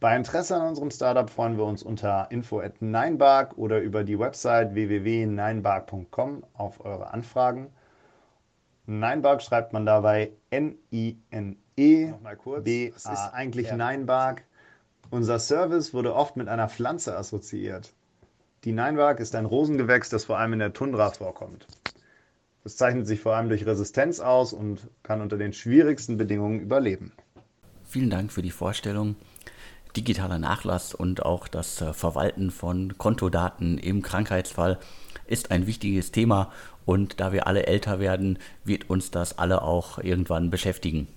Bei 0.00 0.16
Interesse 0.16 0.56
an 0.56 0.68
unserem 0.68 0.90
Startup 0.90 1.28
freuen 1.28 1.56
wir 1.58 1.64
uns 1.64 1.82
unter 1.82 2.30
info 2.30 2.60
at 2.60 2.80
Ninebark 2.80 3.58
oder 3.58 3.80
über 3.80 4.04
die 4.04 4.18
Website 4.18 4.74
www.ninebark.com 4.74 6.44
auf 6.54 6.84
eure 6.84 7.12
Anfragen. 7.12 7.68
Ninebark 8.86 9.42
schreibt 9.42 9.72
man 9.72 9.84
dabei 9.84 10.32
N-I-N-E. 10.50 12.06
Nochmal 12.06 12.36
kurz. 12.36 12.64
B 12.64 12.92
was 12.94 13.04
ist 13.04 13.34
eigentlich 13.34 13.70
Ninebark? 13.70 14.44
Unser 15.10 15.38
Service 15.38 15.92
wurde 15.92 16.14
oft 16.14 16.36
mit 16.36 16.48
einer 16.48 16.68
Pflanze 16.68 17.16
assoziiert. 17.16 17.92
Die 18.64 18.72
Ninebark 18.72 19.20
ist 19.20 19.34
ein 19.34 19.44
Rosengewächs, 19.44 20.08
das 20.10 20.24
vor 20.24 20.38
allem 20.38 20.54
in 20.54 20.58
der 20.58 20.72
Tundra 20.72 21.10
vorkommt. 21.10 21.66
Es 22.64 22.76
zeichnet 22.76 23.06
sich 23.06 23.20
vor 23.20 23.34
allem 23.34 23.48
durch 23.48 23.64
Resistenz 23.64 24.20
aus 24.20 24.52
und 24.52 24.88
kann 25.02 25.20
unter 25.20 25.38
den 25.38 25.52
schwierigsten 25.52 26.16
Bedingungen 26.16 26.60
überleben. 26.60 27.12
Vielen 27.84 28.10
Dank 28.10 28.32
für 28.32 28.42
die 28.42 28.50
Vorstellung. 28.50 29.16
Digitaler 29.96 30.38
Nachlass 30.38 30.94
und 30.94 31.24
auch 31.24 31.48
das 31.48 31.80
äh, 31.80 31.92
Verwalten 31.92 32.50
von 32.50 32.98
Kontodaten 32.98 33.78
im 33.78 34.02
Krankheitsfall 34.02 34.78
ist 35.26 35.50
ein 35.50 35.66
wichtiges 35.66 36.12
Thema 36.12 36.52
und 36.84 37.20
da 37.20 37.32
wir 37.32 37.46
alle 37.46 37.66
älter 37.66 38.00
werden, 38.00 38.38
wird 38.64 38.90
uns 38.90 39.10
das 39.10 39.38
alle 39.38 39.62
auch 39.62 39.98
irgendwann 39.98 40.50
beschäftigen. 40.50 41.08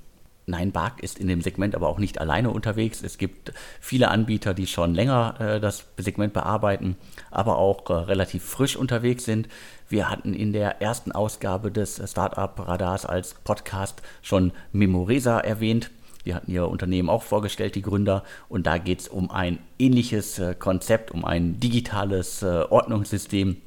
Nein, 0.47 0.71
Bark 0.71 1.01
ist 1.03 1.19
in 1.19 1.27
dem 1.27 1.41
Segment 1.41 1.75
aber 1.75 1.87
auch 1.87 1.99
nicht 1.99 2.19
alleine 2.19 2.49
unterwegs. 2.49 3.03
Es 3.03 3.17
gibt 3.17 3.53
viele 3.79 4.09
Anbieter, 4.09 4.53
die 4.53 4.67
schon 4.67 4.95
länger 4.95 5.35
äh, 5.39 5.59
das 5.59 5.85
Segment 5.97 6.33
bearbeiten, 6.33 6.97
aber 7.29 7.57
auch 7.57 7.89
äh, 7.89 7.93
relativ 7.93 8.43
frisch 8.43 8.75
unterwegs 8.75 9.25
sind. 9.25 9.47
Wir 9.87 10.09
hatten 10.09 10.33
in 10.33 10.51
der 10.51 10.81
ersten 10.81 11.11
Ausgabe 11.11 11.71
des 11.71 12.01
Startup 12.09 12.53
Radars 12.67 13.05
als 13.05 13.35
Podcast 13.35 14.01
schon 14.21 14.51
Memoresa 14.71 15.39
erwähnt. 15.39 15.91
Die 16.25 16.33
hatten 16.33 16.51
ihr 16.51 16.67
Unternehmen 16.67 17.09
auch 17.09 17.23
vorgestellt, 17.23 17.75
die 17.75 17.81
Gründer. 17.81 18.23
Und 18.49 18.67
da 18.67 18.77
geht 18.77 19.01
es 19.01 19.07
um 19.07 19.31
ein 19.31 19.59
ähnliches 19.79 20.39
äh, 20.39 20.55
Konzept, 20.55 21.11
um 21.11 21.23
ein 21.23 21.59
digitales 21.59 22.41
äh, 22.41 22.63
Ordnungssystem 22.69 23.57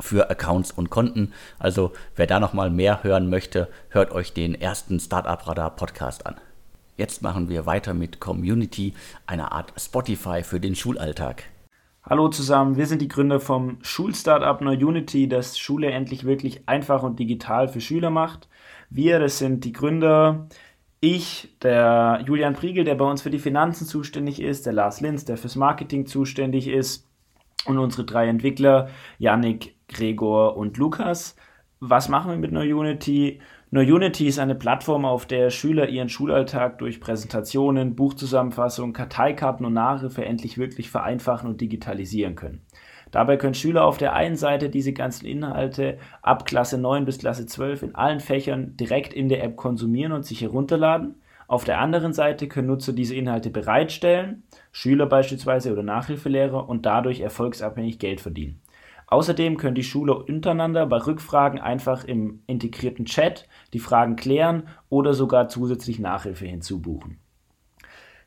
für 0.00 0.30
Accounts 0.30 0.72
und 0.72 0.90
Konten. 0.90 1.32
Also 1.58 1.92
wer 2.16 2.26
da 2.26 2.40
noch 2.40 2.52
mal 2.52 2.70
mehr 2.70 3.02
hören 3.02 3.30
möchte, 3.30 3.68
hört 3.90 4.12
euch 4.12 4.32
den 4.32 4.54
ersten 4.54 5.00
Startup 5.00 5.46
Radar 5.46 5.76
Podcast 5.76 6.26
an. 6.26 6.36
Jetzt 6.96 7.22
machen 7.22 7.48
wir 7.48 7.66
weiter 7.66 7.94
mit 7.94 8.20
Community, 8.20 8.94
einer 9.26 9.52
Art 9.52 9.72
Spotify 9.78 10.42
für 10.42 10.60
den 10.60 10.74
Schulalltag. 10.74 11.44
Hallo 12.04 12.28
zusammen, 12.28 12.76
wir 12.76 12.86
sind 12.86 13.00
die 13.00 13.08
Gründer 13.08 13.38
vom 13.38 13.78
Schulstartup 13.82 14.60
NeuUnity, 14.60 15.28
das 15.28 15.56
Schule 15.58 15.90
endlich 15.90 16.24
wirklich 16.24 16.68
einfach 16.68 17.02
und 17.04 17.18
digital 17.18 17.68
für 17.68 17.80
Schüler 17.80 18.10
macht. 18.10 18.48
Wir, 18.90 19.20
das 19.20 19.38
sind 19.38 19.64
die 19.64 19.72
Gründer, 19.72 20.48
ich, 21.00 21.56
der 21.62 22.22
Julian 22.26 22.54
Priegel, 22.54 22.84
der 22.84 22.96
bei 22.96 23.04
uns 23.04 23.22
für 23.22 23.30
die 23.30 23.38
Finanzen 23.38 23.86
zuständig 23.86 24.42
ist, 24.42 24.66
der 24.66 24.72
Lars 24.72 25.00
Linz, 25.00 25.24
der 25.24 25.36
fürs 25.36 25.56
Marketing 25.56 26.06
zuständig 26.06 26.68
ist 26.68 27.08
und 27.66 27.78
unsere 27.78 28.04
drei 28.04 28.28
Entwickler, 28.28 28.88
Yannick, 29.18 29.74
Gregor 29.92 30.56
und 30.56 30.76
Lukas. 30.76 31.36
Was 31.80 32.08
machen 32.08 32.30
wir 32.30 32.38
mit 32.38 32.52
NeuUnity? 32.52 33.40
NeuUnity 33.70 34.26
ist 34.26 34.38
eine 34.38 34.54
Plattform, 34.54 35.04
auf 35.04 35.26
der 35.26 35.50
Schüler 35.50 35.88
ihren 35.88 36.08
Schulalltag 36.08 36.78
durch 36.78 37.00
Präsentationen, 37.00 37.96
Buchzusammenfassungen, 37.96 38.92
Karteikarten 38.92 39.64
und 39.64 39.72
Nachhilfe 39.72 40.24
endlich 40.24 40.58
wirklich 40.58 40.90
vereinfachen 40.90 41.48
und 41.48 41.60
digitalisieren 41.60 42.34
können. 42.34 42.60
Dabei 43.10 43.36
können 43.36 43.54
Schüler 43.54 43.84
auf 43.84 43.98
der 43.98 44.14
einen 44.14 44.36
Seite 44.36 44.70
diese 44.70 44.92
ganzen 44.92 45.26
Inhalte 45.26 45.98
ab 46.22 46.46
Klasse 46.46 46.78
9 46.78 47.04
bis 47.04 47.18
Klasse 47.18 47.46
12 47.46 47.82
in 47.82 47.94
allen 47.94 48.20
Fächern 48.20 48.76
direkt 48.76 49.12
in 49.12 49.28
der 49.28 49.44
App 49.44 49.56
konsumieren 49.56 50.12
und 50.12 50.24
sich 50.24 50.40
herunterladen. 50.40 51.16
Auf 51.46 51.64
der 51.64 51.78
anderen 51.78 52.14
Seite 52.14 52.48
können 52.48 52.68
Nutzer 52.68 52.94
diese 52.94 53.14
Inhalte 53.14 53.50
bereitstellen, 53.50 54.44
Schüler 54.72 55.04
beispielsweise 55.04 55.70
oder 55.70 55.82
Nachhilfelehrer 55.82 56.66
und 56.66 56.86
dadurch 56.86 57.20
erfolgsabhängig 57.20 57.98
Geld 57.98 58.22
verdienen. 58.22 58.62
Außerdem 59.12 59.58
können 59.58 59.74
die 59.74 59.84
Schüler 59.84 60.26
untereinander 60.26 60.86
bei 60.86 60.96
Rückfragen 60.96 61.60
einfach 61.60 62.04
im 62.04 62.40
integrierten 62.46 63.04
Chat 63.04 63.46
die 63.74 63.78
Fragen 63.78 64.16
klären 64.16 64.68
oder 64.88 65.12
sogar 65.12 65.48
zusätzlich 65.48 65.98
Nachhilfe 65.98 66.46
hinzubuchen. 66.46 67.18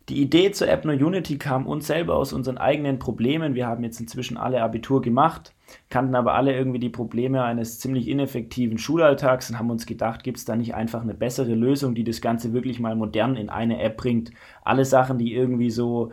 Die 0.09 0.21
Idee 0.21 0.51
zur 0.51 0.67
App 0.67 0.85
Unity 0.85 1.39
kam 1.39 1.65
uns 1.65 1.87
selber 1.87 2.15
aus 2.15 2.33
unseren 2.33 2.59
eigenen 2.59 2.99
Problemen. 2.99 3.55
Wir 3.55 3.65
haben 3.65 3.83
jetzt 3.83 3.99
inzwischen 3.99 4.37
alle 4.37 4.61
Abitur 4.61 5.01
gemacht, 5.01 5.55
kannten 5.89 6.13
aber 6.13 6.35
alle 6.35 6.55
irgendwie 6.55 6.77
die 6.77 6.89
Probleme 6.89 7.43
eines 7.43 7.79
ziemlich 7.79 8.07
ineffektiven 8.07 8.77
Schulalltags 8.77 9.49
und 9.49 9.57
haben 9.57 9.71
uns 9.71 9.87
gedacht, 9.87 10.23
gibt 10.23 10.37
es 10.37 10.45
da 10.45 10.55
nicht 10.55 10.75
einfach 10.75 11.01
eine 11.01 11.15
bessere 11.15 11.55
Lösung, 11.55 11.95
die 11.95 12.03
das 12.03 12.21
Ganze 12.21 12.53
wirklich 12.53 12.79
mal 12.79 12.95
modern 12.95 13.35
in 13.37 13.49
eine 13.49 13.81
App 13.81 13.97
bringt. 13.97 14.29
Alle 14.63 14.85
Sachen, 14.85 15.17
die 15.17 15.33
irgendwie 15.33 15.71
so 15.71 16.11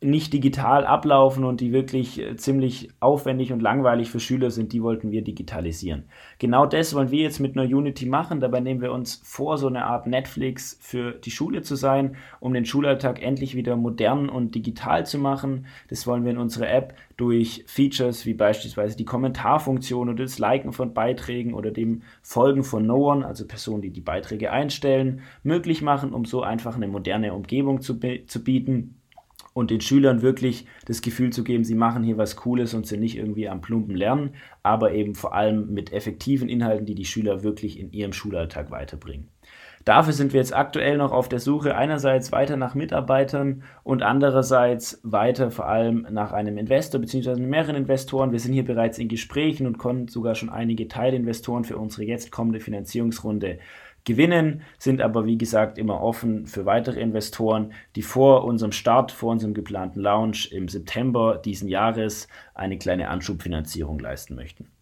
nicht 0.00 0.32
digital 0.32 0.86
ablaufen 0.86 1.44
und 1.44 1.60
die 1.60 1.72
wirklich 1.72 2.20
äh, 2.20 2.36
ziemlich 2.36 2.88
aufwendig 3.00 3.52
und 3.52 3.60
langweilig 3.60 4.10
für 4.10 4.20
Schüler 4.20 4.50
sind, 4.50 4.72
die 4.72 4.82
wollten 4.82 5.10
wir 5.10 5.22
digitalisieren. 5.22 6.04
Genau 6.38 6.66
das 6.66 6.94
wollen 6.94 7.10
wir 7.10 7.22
jetzt 7.22 7.40
mit 7.40 7.56
einer 7.56 7.66
Unity 7.66 8.06
machen. 8.06 8.38
Dabei 8.38 8.60
nehmen 8.60 8.80
wir 8.80 8.92
uns 8.92 9.20
vor, 9.24 9.58
so 9.58 9.66
eine 9.66 9.86
Art 9.86 10.06
Netflix 10.06 10.78
für 10.80 11.12
die 11.12 11.32
Schule 11.32 11.62
zu 11.62 11.74
sein, 11.74 12.16
um 12.38 12.54
den 12.54 12.64
Schulalltag 12.64 13.20
endlich 13.20 13.56
wieder 13.56 13.74
modern 13.74 14.28
und 14.28 14.54
digital 14.54 15.04
zu 15.04 15.18
machen. 15.18 15.66
Das 15.88 16.06
wollen 16.06 16.24
wir 16.24 16.30
in 16.30 16.38
unserer 16.38 16.70
App 16.70 16.94
durch 17.16 17.64
Features 17.66 18.24
wie 18.24 18.34
beispielsweise 18.34 18.96
die 18.96 19.04
Kommentarfunktion 19.04 20.08
oder 20.08 20.22
das 20.22 20.38
Liken 20.38 20.72
von 20.72 20.94
Beiträgen 20.94 21.54
oder 21.54 21.72
dem 21.72 22.02
Folgen 22.22 22.62
von 22.62 22.84
Knowern, 22.84 23.24
also 23.24 23.44
Personen, 23.48 23.82
die 23.82 23.90
die 23.90 24.00
Beiträge 24.00 24.52
einstellen, 24.52 25.22
möglich 25.42 25.82
machen, 25.82 26.12
um 26.12 26.24
so 26.24 26.42
einfach 26.42 26.76
eine 26.76 26.86
moderne 26.86 27.34
Umgebung 27.34 27.80
zu, 27.80 27.98
zu 27.98 28.44
bieten 28.44 28.97
und 29.58 29.72
den 29.72 29.80
Schülern 29.80 30.22
wirklich 30.22 30.66
das 30.86 31.02
Gefühl 31.02 31.30
zu 31.30 31.42
geben, 31.42 31.64
sie 31.64 31.74
machen 31.74 32.04
hier 32.04 32.16
was 32.16 32.36
Cooles 32.36 32.74
und 32.74 32.86
sind 32.86 33.00
nicht 33.00 33.16
irgendwie 33.16 33.48
am 33.48 33.60
plumpen 33.60 33.96
Lernen, 33.96 34.34
aber 34.62 34.92
eben 34.92 35.16
vor 35.16 35.34
allem 35.34 35.74
mit 35.74 35.92
effektiven 35.92 36.48
Inhalten, 36.48 36.86
die 36.86 36.94
die 36.94 37.04
Schüler 37.04 37.42
wirklich 37.42 37.80
in 37.80 37.90
ihrem 37.90 38.12
Schulalltag 38.12 38.70
weiterbringen. 38.70 39.28
Dafür 39.84 40.12
sind 40.12 40.32
wir 40.32 40.38
jetzt 40.38 40.54
aktuell 40.54 40.96
noch 40.96 41.12
auf 41.12 41.28
der 41.28 41.40
Suche 41.40 41.74
einerseits 41.74 42.30
weiter 42.30 42.56
nach 42.56 42.74
Mitarbeitern 42.74 43.64
und 43.82 44.02
andererseits 44.02 45.00
weiter 45.02 45.50
vor 45.50 45.66
allem 45.66 46.06
nach 46.10 46.32
einem 46.32 46.56
Investor 46.58 47.00
bzw. 47.00 47.40
mehreren 47.40 47.74
Investoren. 47.74 48.30
Wir 48.30 48.38
sind 48.38 48.52
hier 48.52 48.64
bereits 48.64 48.98
in 48.98 49.08
Gesprächen 49.08 49.66
und 49.66 49.78
konnten 49.78 50.08
sogar 50.08 50.34
schon 50.34 50.50
einige 50.50 50.86
Teilinvestoren 50.88 51.64
für 51.64 51.78
unsere 51.78 52.04
jetzt 52.04 52.30
kommende 52.30 52.60
Finanzierungsrunde 52.60 53.58
gewinnen, 54.08 54.62
sind 54.78 55.00
aber 55.00 55.24
wie 55.26 55.38
gesagt 55.38 55.78
immer 55.78 56.00
offen 56.00 56.46
für 56.46 56.66
weitere 56.66 57.00
Investoren, 57.00 57.72
die 57.94 58.02
vor 58.02 58.44
unserem 58.44 58.72
Start, 58.72 59.12
vor 59.12 59.30
unserem 59.30 59.54
geplanten 59.54 60.00
Launch 60.00 60.50
im 60.50 60.66
September 60.66 61.36
diesen 61.36 61.68
Jahres 61.68 62.26
eine 62.54 62.78
kleine 62.78 63.10
Anschubfinanzierung 63.10 64.00
leisten 64.00 64.34
möchten. 64.34 64.72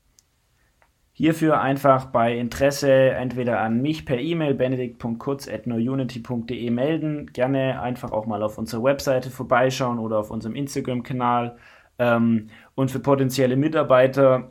Hierfür 1.12 1.60
einfach 1.60 2.06
bei 2.06 2.38
Interesse 2.38 2.90
entweder 2.92 3.60
an 3.60 3.82
mich 3.82 4.04
per 4.04 4.20
E-Mail 4.20 4.54
benedikt.kurz.nounity.de 4.54 6.70
melden, 6.70 7.32
gerne 7.32 7.80
einfach 7.80 8.12
auch 8.12 8.26
mal 8.26 8.42
auf 8.42 8.58
unserer 8.58 8.82
Webseite 8.84 9.30
vorbeischauen 9.30 9.98
oder 9.98 10.18
auf 10.18 10.30
unserem 10.30 10.54
Instagram-Kanal. 10.54 11.56
Ähm, 11.98 12.48
und 12.74 12.90
für 12.90 13.00
potenzielle 13.00 13.56
Mitarbeiter, 13.56 14.50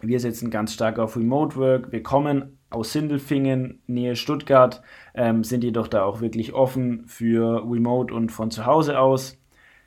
wir 0.00 0.20
setzen 0.20 0.48
ganz 0.50 0.72
stark 0.72 1.00
auf 1.00 1.16
Remote 1.16 1.56
Work. 1.56 1.92
Wir 1.92 2.04
kommen 2.04 2.55
aus 2.70 2.92
Sindelfingen, 2.92 3.80
Nähe 3.86 4.16
Stuttgart, 4.16 4.82
ähm, 5.14 5.44
sind 5.44 5.64
jedoch 5.64 5.88
da 5.88 6.04
auch 6.04 6.20
wirklich 6.20 6.52
offen 6.52 7.06
für 7.06 7.62
Remote 7.68 8.12
und 8.12 8.30
von 8.30 8.50
zu 8.50 8.66
Hause 8.66 8.98
aus. 8.98 9.38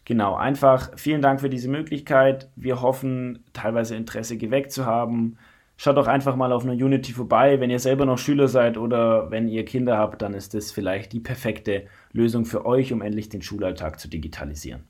Genau, 0.06 0.36
einfach 0.36 0.92
vielen 0.98 1.22
Dank 1.22 1.42
für 1.42 1.50
diese 1.50 1.70
Möglichkeit. 1.70 2.50
Wir 2.56 2.82
hoffen, 2.82 3.44
teilweise 3.54 3.96
Interesse 3.96 4.38
geweckt 4.38 4.72
zu 4.72 4.86
haben. 4.86 5.38
Schaut 5.78 5.98
doch 5.98 6.08
einfach 6.08 6.36
mal 6.36 6.52
auf 6.52 6.64
einer 6.64 6.74
Unity 6.74 7.14
vorbei. 7.14 7.60
Wenn 7.60 7.70
ihr 7.70 7.80
selber 7.80 8.06
noch 8.06 8.18
Schüler 8.18 8.48
seid 8.48 8.78
oder 8.78 9.30
wenn 9.32 9.48
ihr 9.48 9.66
Kinder 9.66 9.98
habt, 9.98 10.22
dann 10.22 10.34
ist 10.34 10.54
das 10.54 10.72
vielleicht 10.72 11.14
die 11.14 11.20
perfekte 11.20 11.86
Lösung 12.12 12.46
für 12.46 12.66
euch, 12.66 12.92
um 12.92 13.02
endlich 13.02 13.30
den 13.30 13.42
Schulalltag 13.42 14.00
zu 14.00 14.08
digitalisieren. 14.10 14.84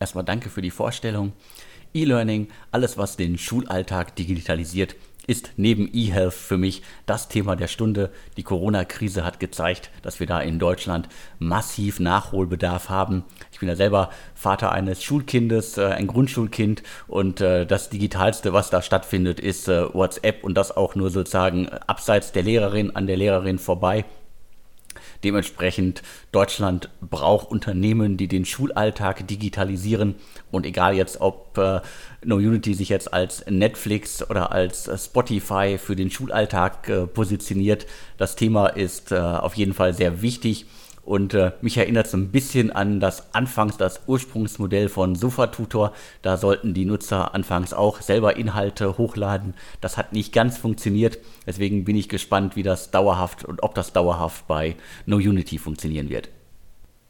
Erstmal 0.00 0.24
danke 0.24 0.48
für 0.48 0.62
die 0.62 0.70
Vorstellung. 0.70 1.32
E-Learning, 1.92 2.48
alles 2.70 2.96
was 2.96 3.16
den 3.16 3.36
Schulalltag 3.36 4.16
digitalisiert, 4.16 4.96
ist 5.26 5.52
neben 5.56 5.88
eHealth 5.92 6.34
für 6.34 6.56
mich 6.56 6.82
das 7.06 7.28
Thema 7.28 7.56
der 7.56 7.68
Stunde. 7.68 8.10
Die 8.36 8.42
Corona-Krise 8.42 9.24
hat 9.24 9.40
gezeigt, 9.40 9.90
dass 10.02 10.20
wir 10.20 10.26
da 10.26 10.40
in 10.40 10.58
Deutschland 10.58 11.08
massiv 11.38 12.00
Nachholbedarf 12.00 12.88
haben. 12.88 13.24
Ich 13.52 13.60
bin 13.60 13.68
ja 13.68 13.76
selber 13.76 14.10
Vater 14.34 14.72
eines 14.72 15.02
Schulkindes, 15.02 15.78
äh, 15.78 15.86
ein 15.86 16.06
Grundschulkind 16.06 16.82
und 17.08 17.40
äh, 17.40 17.66
das 17.66 17.90
Digitalste, 17.90 18.52
was 18.52 18.70
da 18.70 18.82
stattfindet, 18.82 19.40
ist 19.40 19.68
äh, 19.68 19.92
WhatsApp 19.92 20.44
und 20.44 20.54
das 20.54 20.76
auch 20.76 20.94
nur 20.94 21.10
sozusagen 21.10 21.68
abseits 21.68 22.32
der 22.32 22.42
Lehrerin, 22.42 22.96
an 22.96 23.06
der 23.06 23.16
Lehrerin 23.16 23.58
vorbei. 23.58 24.04
Dementsprechend 25.24 26.02
Deutschland 26.32 26.88
braucht 27.00 27.50
Unternehmen, 27.50 28.16
die 28.16 28.28
den 28.28 28.44
Schulalltag 28.44 29.26
digitalisieren. 29.26 30.14
Und 30.50 30.66
egal 30.66 30.94
jetzt, 30.94 31.20
ob 31.20 31.58
äh, 31.58 31.80
No 32.24 32.36
Unity 32.36 32.74
sich 32.74 32.88
jetzt 32.88 33.12
als 33.12 33.44
Netflix 33.46 34.28
oder 34.28 34.52
als 34.52 34.90
Spotify 35.04 35.78
für 35.78 35.96
den 35.96 36.10
Schulalltag 36.10 36.88
äh, 36.88 37.06
positioniert, 37.06 37.86
das 38.16 38.36
Thema 38.36 38.68
ist 38.68 39.12
äh, 39.12 39.16
auf 39.18 39.54
jeden 39.54 39.74
Fall 39.74 39.94
sehr 39.94 40.22
wichtig 40.22 40.66
und 41.10 41.34
äh, 41.34 41.50
mich 41.60 41.76
erinnert 41.76 42.06
es 42.06 42.14
ein 42.14 42.30
bisschen 42.30 42.70
an 42.70 43.00
das 43.00 43.34
anfangs 43.34 43.76
das 43.76 44.02
Ursprungsmodell 44.06 44.88
von 44.88 45.16
SofaTutor. 45.16 45.92
Da 46.22 46.36
sollten 46.36 46.72
die 46.72 46.84
Nutzer 46.84 47.34
anfangs 47.34 47.72
auch 47.72 48.00
selber 48.00 48.36
Inhalte 48.36 48.96
hochladen. 48.96 49.54
Das 49.80 49.96
hat 49.96 50.12
nicht 50.12 50.32
ganz 50.32 50.56
funktioniert. 50.56 51.18
Deswegen 51.48 51.82
bin 51.82 51.96
ich 51.96 52.08
gespannt, 52.08 52.54
wie 52.54 52.62
das 52.62 52.92
dauerhaft 52.92 53.44
und 53.44 53.64
ob 53.64 53.74
das 53.74 53.92
dauerhaft 53.92 54.46
bei 54.46 54.76
NoUnity 55.06 55.58
funktionieren 55.58 56.10
wird. 56.10 56.28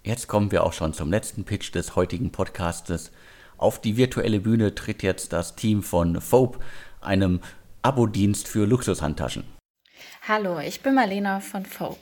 Jetzt 0.03 0.29
kommen 0.29 0.51
wir 0.51 0.65
auch 0.65 0.73
schon 0.73 0.95
zum 0.95 1.11
letzten 1.11 1.45
Pitch 1.45 1.75
des 1.75 1.95
heutigen 1.95 2.33
Podcastes. 2.33 3.13
Auf 3.59 3.83
die 3.83 3.99
virtuelle 3.99 4.41
Bühne 4.41 4.75
tritt 4.75 5.03
jetzt 5.03 5.35
das 5.35 5.57
Team 5.57 5.83
von 5.83 6.23
Phobe, 6.23 6.61
einem 7.03 7.41
Abo-Dienst 7.83 8.49
für 8.49 8.65
Luxushandtaschen. 8.65 9.45
Hallo, 10.27 10.59
ich 10.59 10.81
bin 10.81 10.95
Marlena 10.95 11.41
von 11.41 11.67
Phobe. 11.67 11.99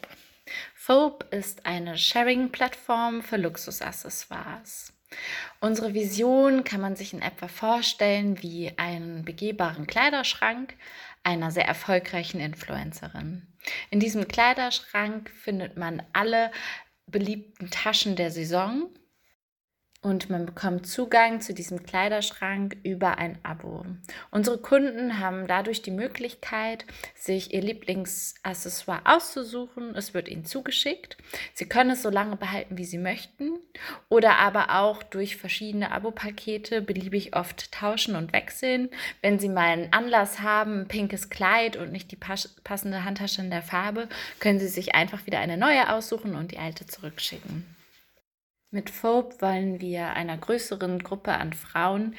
Phobe 0.89 1.27
ist 1.37 1.67
eine 1.67 1.99
Sharing-Plattform 1.99 3.21
für 3.21 3.37
Luxusaccessoires. 3.37 4.95
Unsere 5.61 5.93
Vision 5.93 6.65
kann 6.65 6.81
man 6.81 6.97
sich 6.97 7.13
in 7.13 7.21
etwa 7.21 7.47
vorstellen 7.47 8.43
wie 8.43 8.73
einen 8.79 9.23
begehbaren 9.23 9.87
Kleiderschrank 9.87 10.75
einer 11.23 11.51
sehr 11.51 11.67
erfolgreichen 11.67 12.41
Influencerin. 12.41 13.47
In 13.91 14.01
diesem 14.01 14.29
Kleiderschrank 14.29 15.29
findet 15.29 15.77
man 15.77 16.03
alle 16.15 16.51
beliebten 17.07 17.69
Taschen 17.69 18.17
der 18.17 18.31
Saison 18.31 18.89
und 20.01 20.31
man 20.31 20.47
bekommt 20.47 20.87
Zugang 20.87 21.41
zu 21.41 21.53
diesem 21.53 21.83
Kleiderschrank 21.83 22.77
über 22.85 23.19
ein 23.19 23.37
Abo. 23.43 23.85
Unsere 24.31 24.59
Kunden 24.59 25.19
haben 25.19 25.49
dadurch 25.49 25.83
die 25.83 25.91
Möglichkeit, 25.91 26.87
sich 27.17 27.53
ihr 27.53 27.63
Lieblingsaccessoire 27.63 29.03
auszusuchen. 29.05 29.97
Es 29.97 30.15
wird 30.15 30.29
ihnen 30.29 30.45
zugeschickt. 30.45 31.17
Sie 31.53 31.69
können 31.69 31.91
es 31.91 32.03
so 32.03 32.11
lange 32.11 32.37
behalten, 32.37 32.79
wie 32.79 32.85
sie 32.85 32.99
möchten 32.99 33.59
oder 34.09 34.39
aber 34.39 34.79
auch 34.79 35.03
durch 35.03 35.37
verschiedene 35.37 35.91
Abo-Pakete 35.91 36.81
beliebig 36.81 37.35
oft 37.35 37.73
tauschen 37.73 38.15
und 38.15 38.33
wechseln. 38.33 38.91
Wenn 39.21 39.41
sie 39.41 39.49
mal 39.49 39.67
einen 39.67 39.93
Anlass 39.93 40.41
haben, 40.41 40.83
ein 40.83 40.89
pinkes 40.89 41.29
Kleid 41.29 41.77
und 41.77 41.91
nicht 41.91 42.13
die 42.13 42.19
passende 42.63 43.05
Handtasche 43.05 43.43
in 43.43 43.51
der 43.51 43.63
Farbe, 43.63 44.09
können 44.39 44.61
sie 44.61 44.69
sich 44.69 44.95
einfach 44.95 45.27
wieder 45.27 45.41
eine 45.41 45.57
neue 45.57 45.93
aussuchen 45.93 46.37
und 46.37 46.53
die 46.53 46.59
alte 46.59 46.87
zurückschicken. 46.87 47.78
Mit 48.71 48.91
Phobe 48.91 49.35
wollen 49.41 49.81
wir 49.81 50.13
einer 50.13 50.37
größeren 50.37 50.99
Gruppe 50.99 51.33
an 51.33 51.55
Frauen 51.55 52.15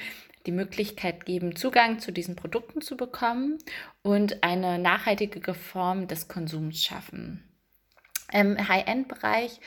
die 0.46 0.52
Möglichkeit 0.52 1.24
geben, 1.24 1.54
Zugang 1.54 2.00
zu 2.00 2.12
diesen 2.12 2.34
Produkten 2.34 2.80
zu 2.80 2.96
bekommen 2.96 3.58
und 4.02 4.42
eine 4.42 4.78
nachhaltige 4.78 5.54
Form 5.54 6.08
des 6.08 6.26
Konsums 6.26 6.82
schaffen. 6.82 7.44
Im 8.32 8.68
High-End-Bereich 8.68 9.60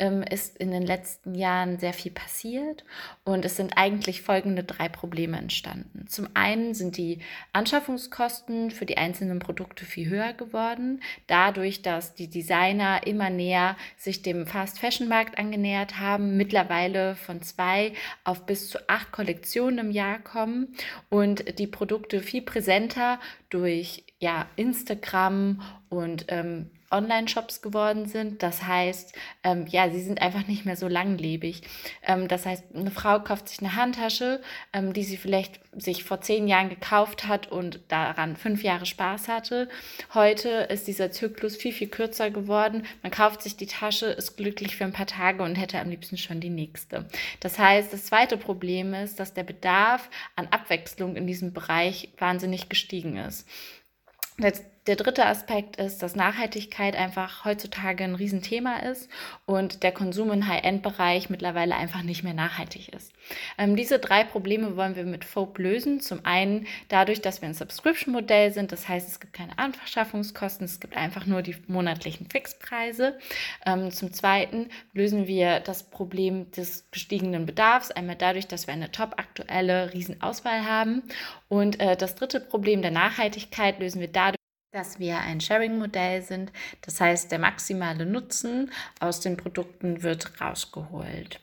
ähm, 0.00 0.22
ist 0.22 0.56
in 0.56 0.72
den 0.72 0.82
letzten 0.82 1.34
Jahren 1.34 1.78
sehr 1.78 1.92
viel 1.92 2.10
passiert 2.10 2.84
und 3.22 3.44
es 3.44 3.56
sind 3.56 3.74
eigentlich 3.76 4.22
folgende 4.22 4.64
drei 4.64 4.88
Probleme 4.88 5.38
entstanden. 5.38 6.06
Zum 6.08 6.28
einen 6.34 6.74
sind 6.74 6.96
die 6.96 7.20
Anschaffungskosten 7.52 8.70
für 8.70 8.86
die 8.86 8.96
einzelnen 8.96 9.38
Produkte 9.38 9.84
viel 9.84 10.08
höher 10.08 10.32
geworden, 10.32 11.00
dadurch, 11.28 11.82
dass 11.82 12.14
die 12.14 12.28
Designer 12.28 13.06
immer 13.06 13.30
näher 13.30 13.76
sich 13.96 14.22
dem 14.22 14.46
Fast-Fashion-Markt 14.46 15.38
angenähert 15.38 15.98
haben, 15.98 16.36
mittlerweile 16.36 17.14
von 17.14 17.42
zwei 17.42 17.92
auf 18.24 18.46
bis 18.46 18.70
zu 18.70 18.78
acht 18.88 19.12
Kollektionen 19.12 19.78
im 19.78 19.90
Jahr 19.90 20.18
kommen 20.18 20.74
und 21.10 21.58
die 21.58 21.66
Produkte 21.66 22.20
viel 22.20 22.42
präsenter 22.42 23.20
durch 23.50 24.04
ja, 24.18 24.46
Instagram 24.56 25.60
und 25.88 26.26
ähm, 26.28 26.70
Online-Shops 26.90 27.62
geworden 27.62 28.06
sind. 28.06 28.42
Das 28.42 28.64
heißt, 28.64 29.14
ähm, 29.44 29.66
ja, 29.68 29.90
sie 29.90 30.00
sind 30.00 30.20
einfach 30.20 30.46
nicht 30.48 30.64
mehr 30.64 30.76
so 30.76 30.88
langlebig. 30.88 31.62
Ähm, 32.02 32.26
das 32.26 32.46
heißt, 32.46 32.64
eine 32.74 32.90
Frau 32.90 33.20
kauft 33.20 33.48
sich 33.48 33.60
eine 33.60 33.76
Handtasche, 33.76 34.42
ähm, 34.72 34.92
die 34.92 35.04
sie 35.04 35.16
vielleicht 35.16 35.60
sich 35.72 36.02
vor 36.02 36.20
zehn 36.20 36.48
Jahren 36.48 36.68
gekauft 36.68 37.28
hat 37.28 37.50
und 37.50 37.80
daran 37.88 38.36
fünf 38.36 38.64
Jahre 38.64 38.86
Spaß 38.86 39.28
hatte. 39.28 39.68
Heute 40.14 40.48
ist 40.48 40.88
dieser 40.88 41.12
Zyklus 41.12 41.56
viel, 41.56 41.72
viel 41.72 41.88
kürzer 41.88 42.30
geworden. 42.30 42.84
Man 43.02 43.12
kauft 43.12 43.42
sich 43.42 43.56
die 43.56 43.66
Tasche, 43.66 44.06
ist 44.06 44.36
glücklich 44.36 44.74
für 44.74 44.84
ein 44.84 44.92
paar 44.92 45.06
Tage 45.06 45.44
und 45.44 45.54
hätte 45.54 45.78
am 45.78 45.90
liebsten 45.90 46.16
schon 46.16 46.40
die 46.40 46.50
nächste. 46.50 47.06
Das 47.38 47.58
heißt, 47.58 47.92
das 47.92 48.06
zweite 48.06 48.36
Problem 48.36 48.94
ist, 48.94 49.20
dass 49.20 49.32
der 49.32 49.44
Bedarf 49.44 50.10
an 50.34 50.48
Abwechslung 50.50 51.14
in 51.14 51.28
diesem 51.28 51.52
Bereich 51.52 52.08
wahnsinnig 52.18 52.68
gestiegen 52.68 53.16
ist. 53.16 53.39
Jetzt 54.38 54.64
der 54.86 54.96
dritte 54.96 55.26
Aspekt 55.26 55.76
ist, 55.76 56.02
dass 56.02 56.16
Nachhaltigkeit 56.16 56.96
einfach 56.96 57.44
heutzutage 57.44 58.02
ein 58.02 58.14
Riesenthema 58.14 58.78
ist 58.78 59.10
und 59.44 59.82
der 59.82 59.92
Konsum 59.92 60.30
im 60.30 60.48
High-End-Bereich 60.48 61.28
mittlerweile 61.28 61.76
einfach 61.76 62.02
nicht 62.02 62.24
mehr 62.24 62.32
nachhaltig 62.32 62.88
ist. 62.88 63.12
Ähm, 63.58 63.76
diese 63.76 63.98
drei 63.98 64.24
Probleme 64.24 64.76
wollen 64.76 64.96
wir 64.96 65.04
mit 65.04 65.24
FOAP 65.24 65.58
lösen. 65.58 66.00
Zum 66.00 66.24
einen 66.24 66.66
dadurch, 66.88 67.20
dass 67.20 67.42
wir 67.42 67.48
ein 67.48 67.54
Subscription-Modell 67.54 68.52
sind, 68.52 68.72
das 68.72 68.88
heißt, 68.88 69.06
es 69.06 69.20
gibt 69.20 69.34
keine 69.34 69.58
Anschaffungskosten, 69.58 70.64
es 70.64 70.80
gibt 70.80 70.96
einfach 70.96 71.26
nur 71.26 71.42
die 71.42 71.56
monatlichen 71.66 72.28
Fixpreise. 72.30 73.18
Ähm, 73.66 73.90
zum 73.90 74.14
zweiten 74.14 74.70
lösen 74.94 75.26
wir 75.26 75.60
das 75.60 75.82
Problem 75.82 76.50
des 76.52 76.90
gestiegenen 76.90 77.44
Bedarfs, 77.44 77.90
einmal 77.90 78.16
dadurch, 78.16 78.48
dass 78.48 78.66
wir 78.66 78.74
eine 78.74 78.90
top 78.90 79.18
aktuelle 79.18 79.92
Riesenauswahl 79.92 80.64
haben. 80.64 81.02
Und 81.48 81.80
äh, 81.80 81.96
das 81.96 82.14
dritte 82.14 82.40
Problem 82.40 82.80
der 82.80 82.90
Nachhaltigkeit 82.90 83.78
lösen 83.78 84.00
wir 84.00 84.08
dadurch, 84.08 84.39
dass 84.72 85.00
wir 85.00 85.18
ein 85.18 85.40
Sharing-Modell 85.40 86.22
sind. 86.22 86.52
Das 86.82 87.00
heißt, 87.00 87.32
der 87.32 87.38
maximale 87.38 88.06
Nutzen 88.06 88.70
aus 89.00 89.20
den 89.20 89.36
Produkten 89.36 90.02
wird 90.02 90.40
rausgeholt. 90.40 91.40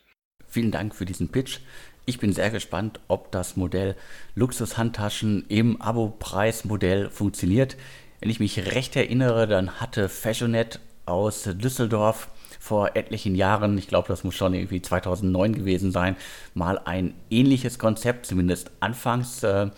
Vielen 0.47 0.71
Dank 0.71 0.95
für 0.95 1.05
diesen 1.05 1.29
Pitch. 1.29 1.59
Ich 2.05 2.19
bin 2.19 2.31
sehr 2.31 2.49
gespannt, 2.51 3.01
ob 3.09 3.31
das 3.33 3.57
Modell 3.57 3.95
Luxushandtaschen 4.35 5.45
im 5.49 5.81
Abo-Preis-Modell 5.81 7.09
funktioniert. 7.09 7.75
Wenn 8.21 8.29
ich 8.29 8.39
mich 8.39 8.73
recht 8.73 8.95
erinnere, 8.95 9.45
dann 9.45 9.81
hatte 9.81 10.07
Fashionet 10.07 10.79
aus 11.05 11.43
Düsseldorf 11.43 12.29
vor 12.59 12.95
etlichen 12.95 13.35
Jahren, 13.35 13.77
ich 13.77 13.87
glaube, 13.87 14.07
das 14.07 14.23
muss 14.23 14.35
schon 14.35 14.53
irgendwie 14.53 14.81
2009 14.81 15.53
gewesen 15.53 15.91
sein, 15.91 16.15
mal 16.53 16.79
ein 16.79 17.13
ähnliches 17.29 17.77
Konzept, 17.77 18.25
zumindest 18.25 18.71
anfangs. 18.79 19.43
Äh, 19.43 19.69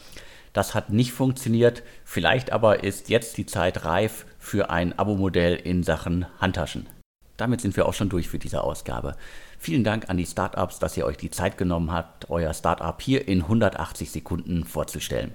das 0.54 0.74
hat 0.76 0.90
nicht 0.90 1.12
funktioniert. 1.12 1.84
Vielleicht 2.04 2.52
aber 2.52 2.84
ist 2.84 3.10
jetzt 3.10 3.38
die 3.38 3.46
Zeit 3.46 3.86
reif 3.86 4.26
für 4.38 4.70
ein 4.70 4.98
Abo-Modell 4.98 5.56
in 5.56 5.84
Sachen 5.84 6.26
Handtaschen. 6.40 6.88
Damit 7.38 7.62
sind 7.62 7.78
wir 7.78 7.86
auch 7.86 7.94
schon 7.94 8.10
durch 8.10 8.28
für 8.28 8.40
diese 8.40 8.64
Ausgabe. 8.64 9.16
Vielen 9.58 9.84
Dank 9.84 10.10
an 10.10 10.18
die 10.18 10.26
Startups, 10.26 10.80
dass 10.80 10.98
ihr 10.98 11.06
euch 11.06 11.18
die 11.18 11.32
Zeit 11.32 11.58
genommen 11.58 11.92
habt, 11.92 12.30
euer 12.30 12.54
Startup 12.54 13.02
hier 13.02 13.28
in 13.28 13.44
180 13.44 14.12
Sekunden 14.12 14.66
vorzustellen. 14.66 15.34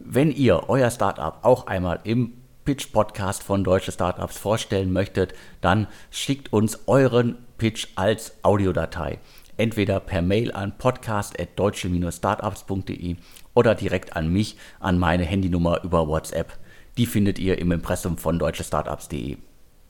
Wenn 0.00 0.30
ihr 0.32 0.68
euer 0.68 0.90
Startup 0.90 1.38
auch 1.42 1.66
einmal 1.66 2.00
im 2.04 2.37
Pitch 2.68 2.92
Podcast 2.92 3.42
von 3.42 3.64
Deutsche 3.64 3.90
Startups 3.92 4.36
vorstellen 4.36 4.92
möchtet, 4.92 5.32
dann 5.62 5.86
schickt 6.10 6.52
uns 6.52 6.80
euren 6.86 7.38
Pitch 7.56 7.86
als 7.94 8.34
Audiodatei. 8.42 9.20
Entweder 9.56 10.00
per 10.00 10.20
Mail 10.20 10.52
an 10.52 10.76
podcast.deutsche-startups.de 10.76 13.16
oder 13.54 13.74
direkt 13.74 14.16
an 14.16 14.30
mich, 14.30 14.58
an 14.80 14.98
meine 14.98 15.24
Handynummer 15.24 15.82
über 15.82 16.08
WhatsApp. 16.08 16.58
Die 16.98 17.06
findet 17.06 17.38
ihr 17.38 17.56
im 17.56 17.72
Impressum 17.72 18.18
von 18.18 18.38
deutschestartups.de. 18.38 19.38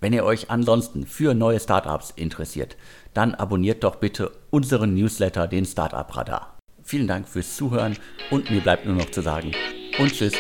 Wenn 0.01 0.13
ihr 0.13 0.23
euch 0.23 0.49
ansonsten 0.49 1.05
für 1.05 1.35
neue 1.35 1.59
Startups 1.59 2.13
interessiert, 2.13 2.77
dann 3.13 3.35
abonniert 3.35 3.83
doch 3.83 3.97
bitte 3.97 4.31
unseren 4.51 4.95
Newsletter, 4.95 5.49
den 5.49 5.65
Startup 5.65 6.17
Radar. 6.17 6.57
Vielen 6.85 7.09
Dank 7.09 7.29
fürs 7.29 7.57
Zuhören 7.57 7.97
und 8.31 8.53
mir 8.53 8.61
bleibt 8.61 8.87
nur 8.87 8.95
noch 8.95 9.11
zu 9.11 9.21
sagen 9.21 9.51
und 9.99 10.13
tschüss. 10.13 10.35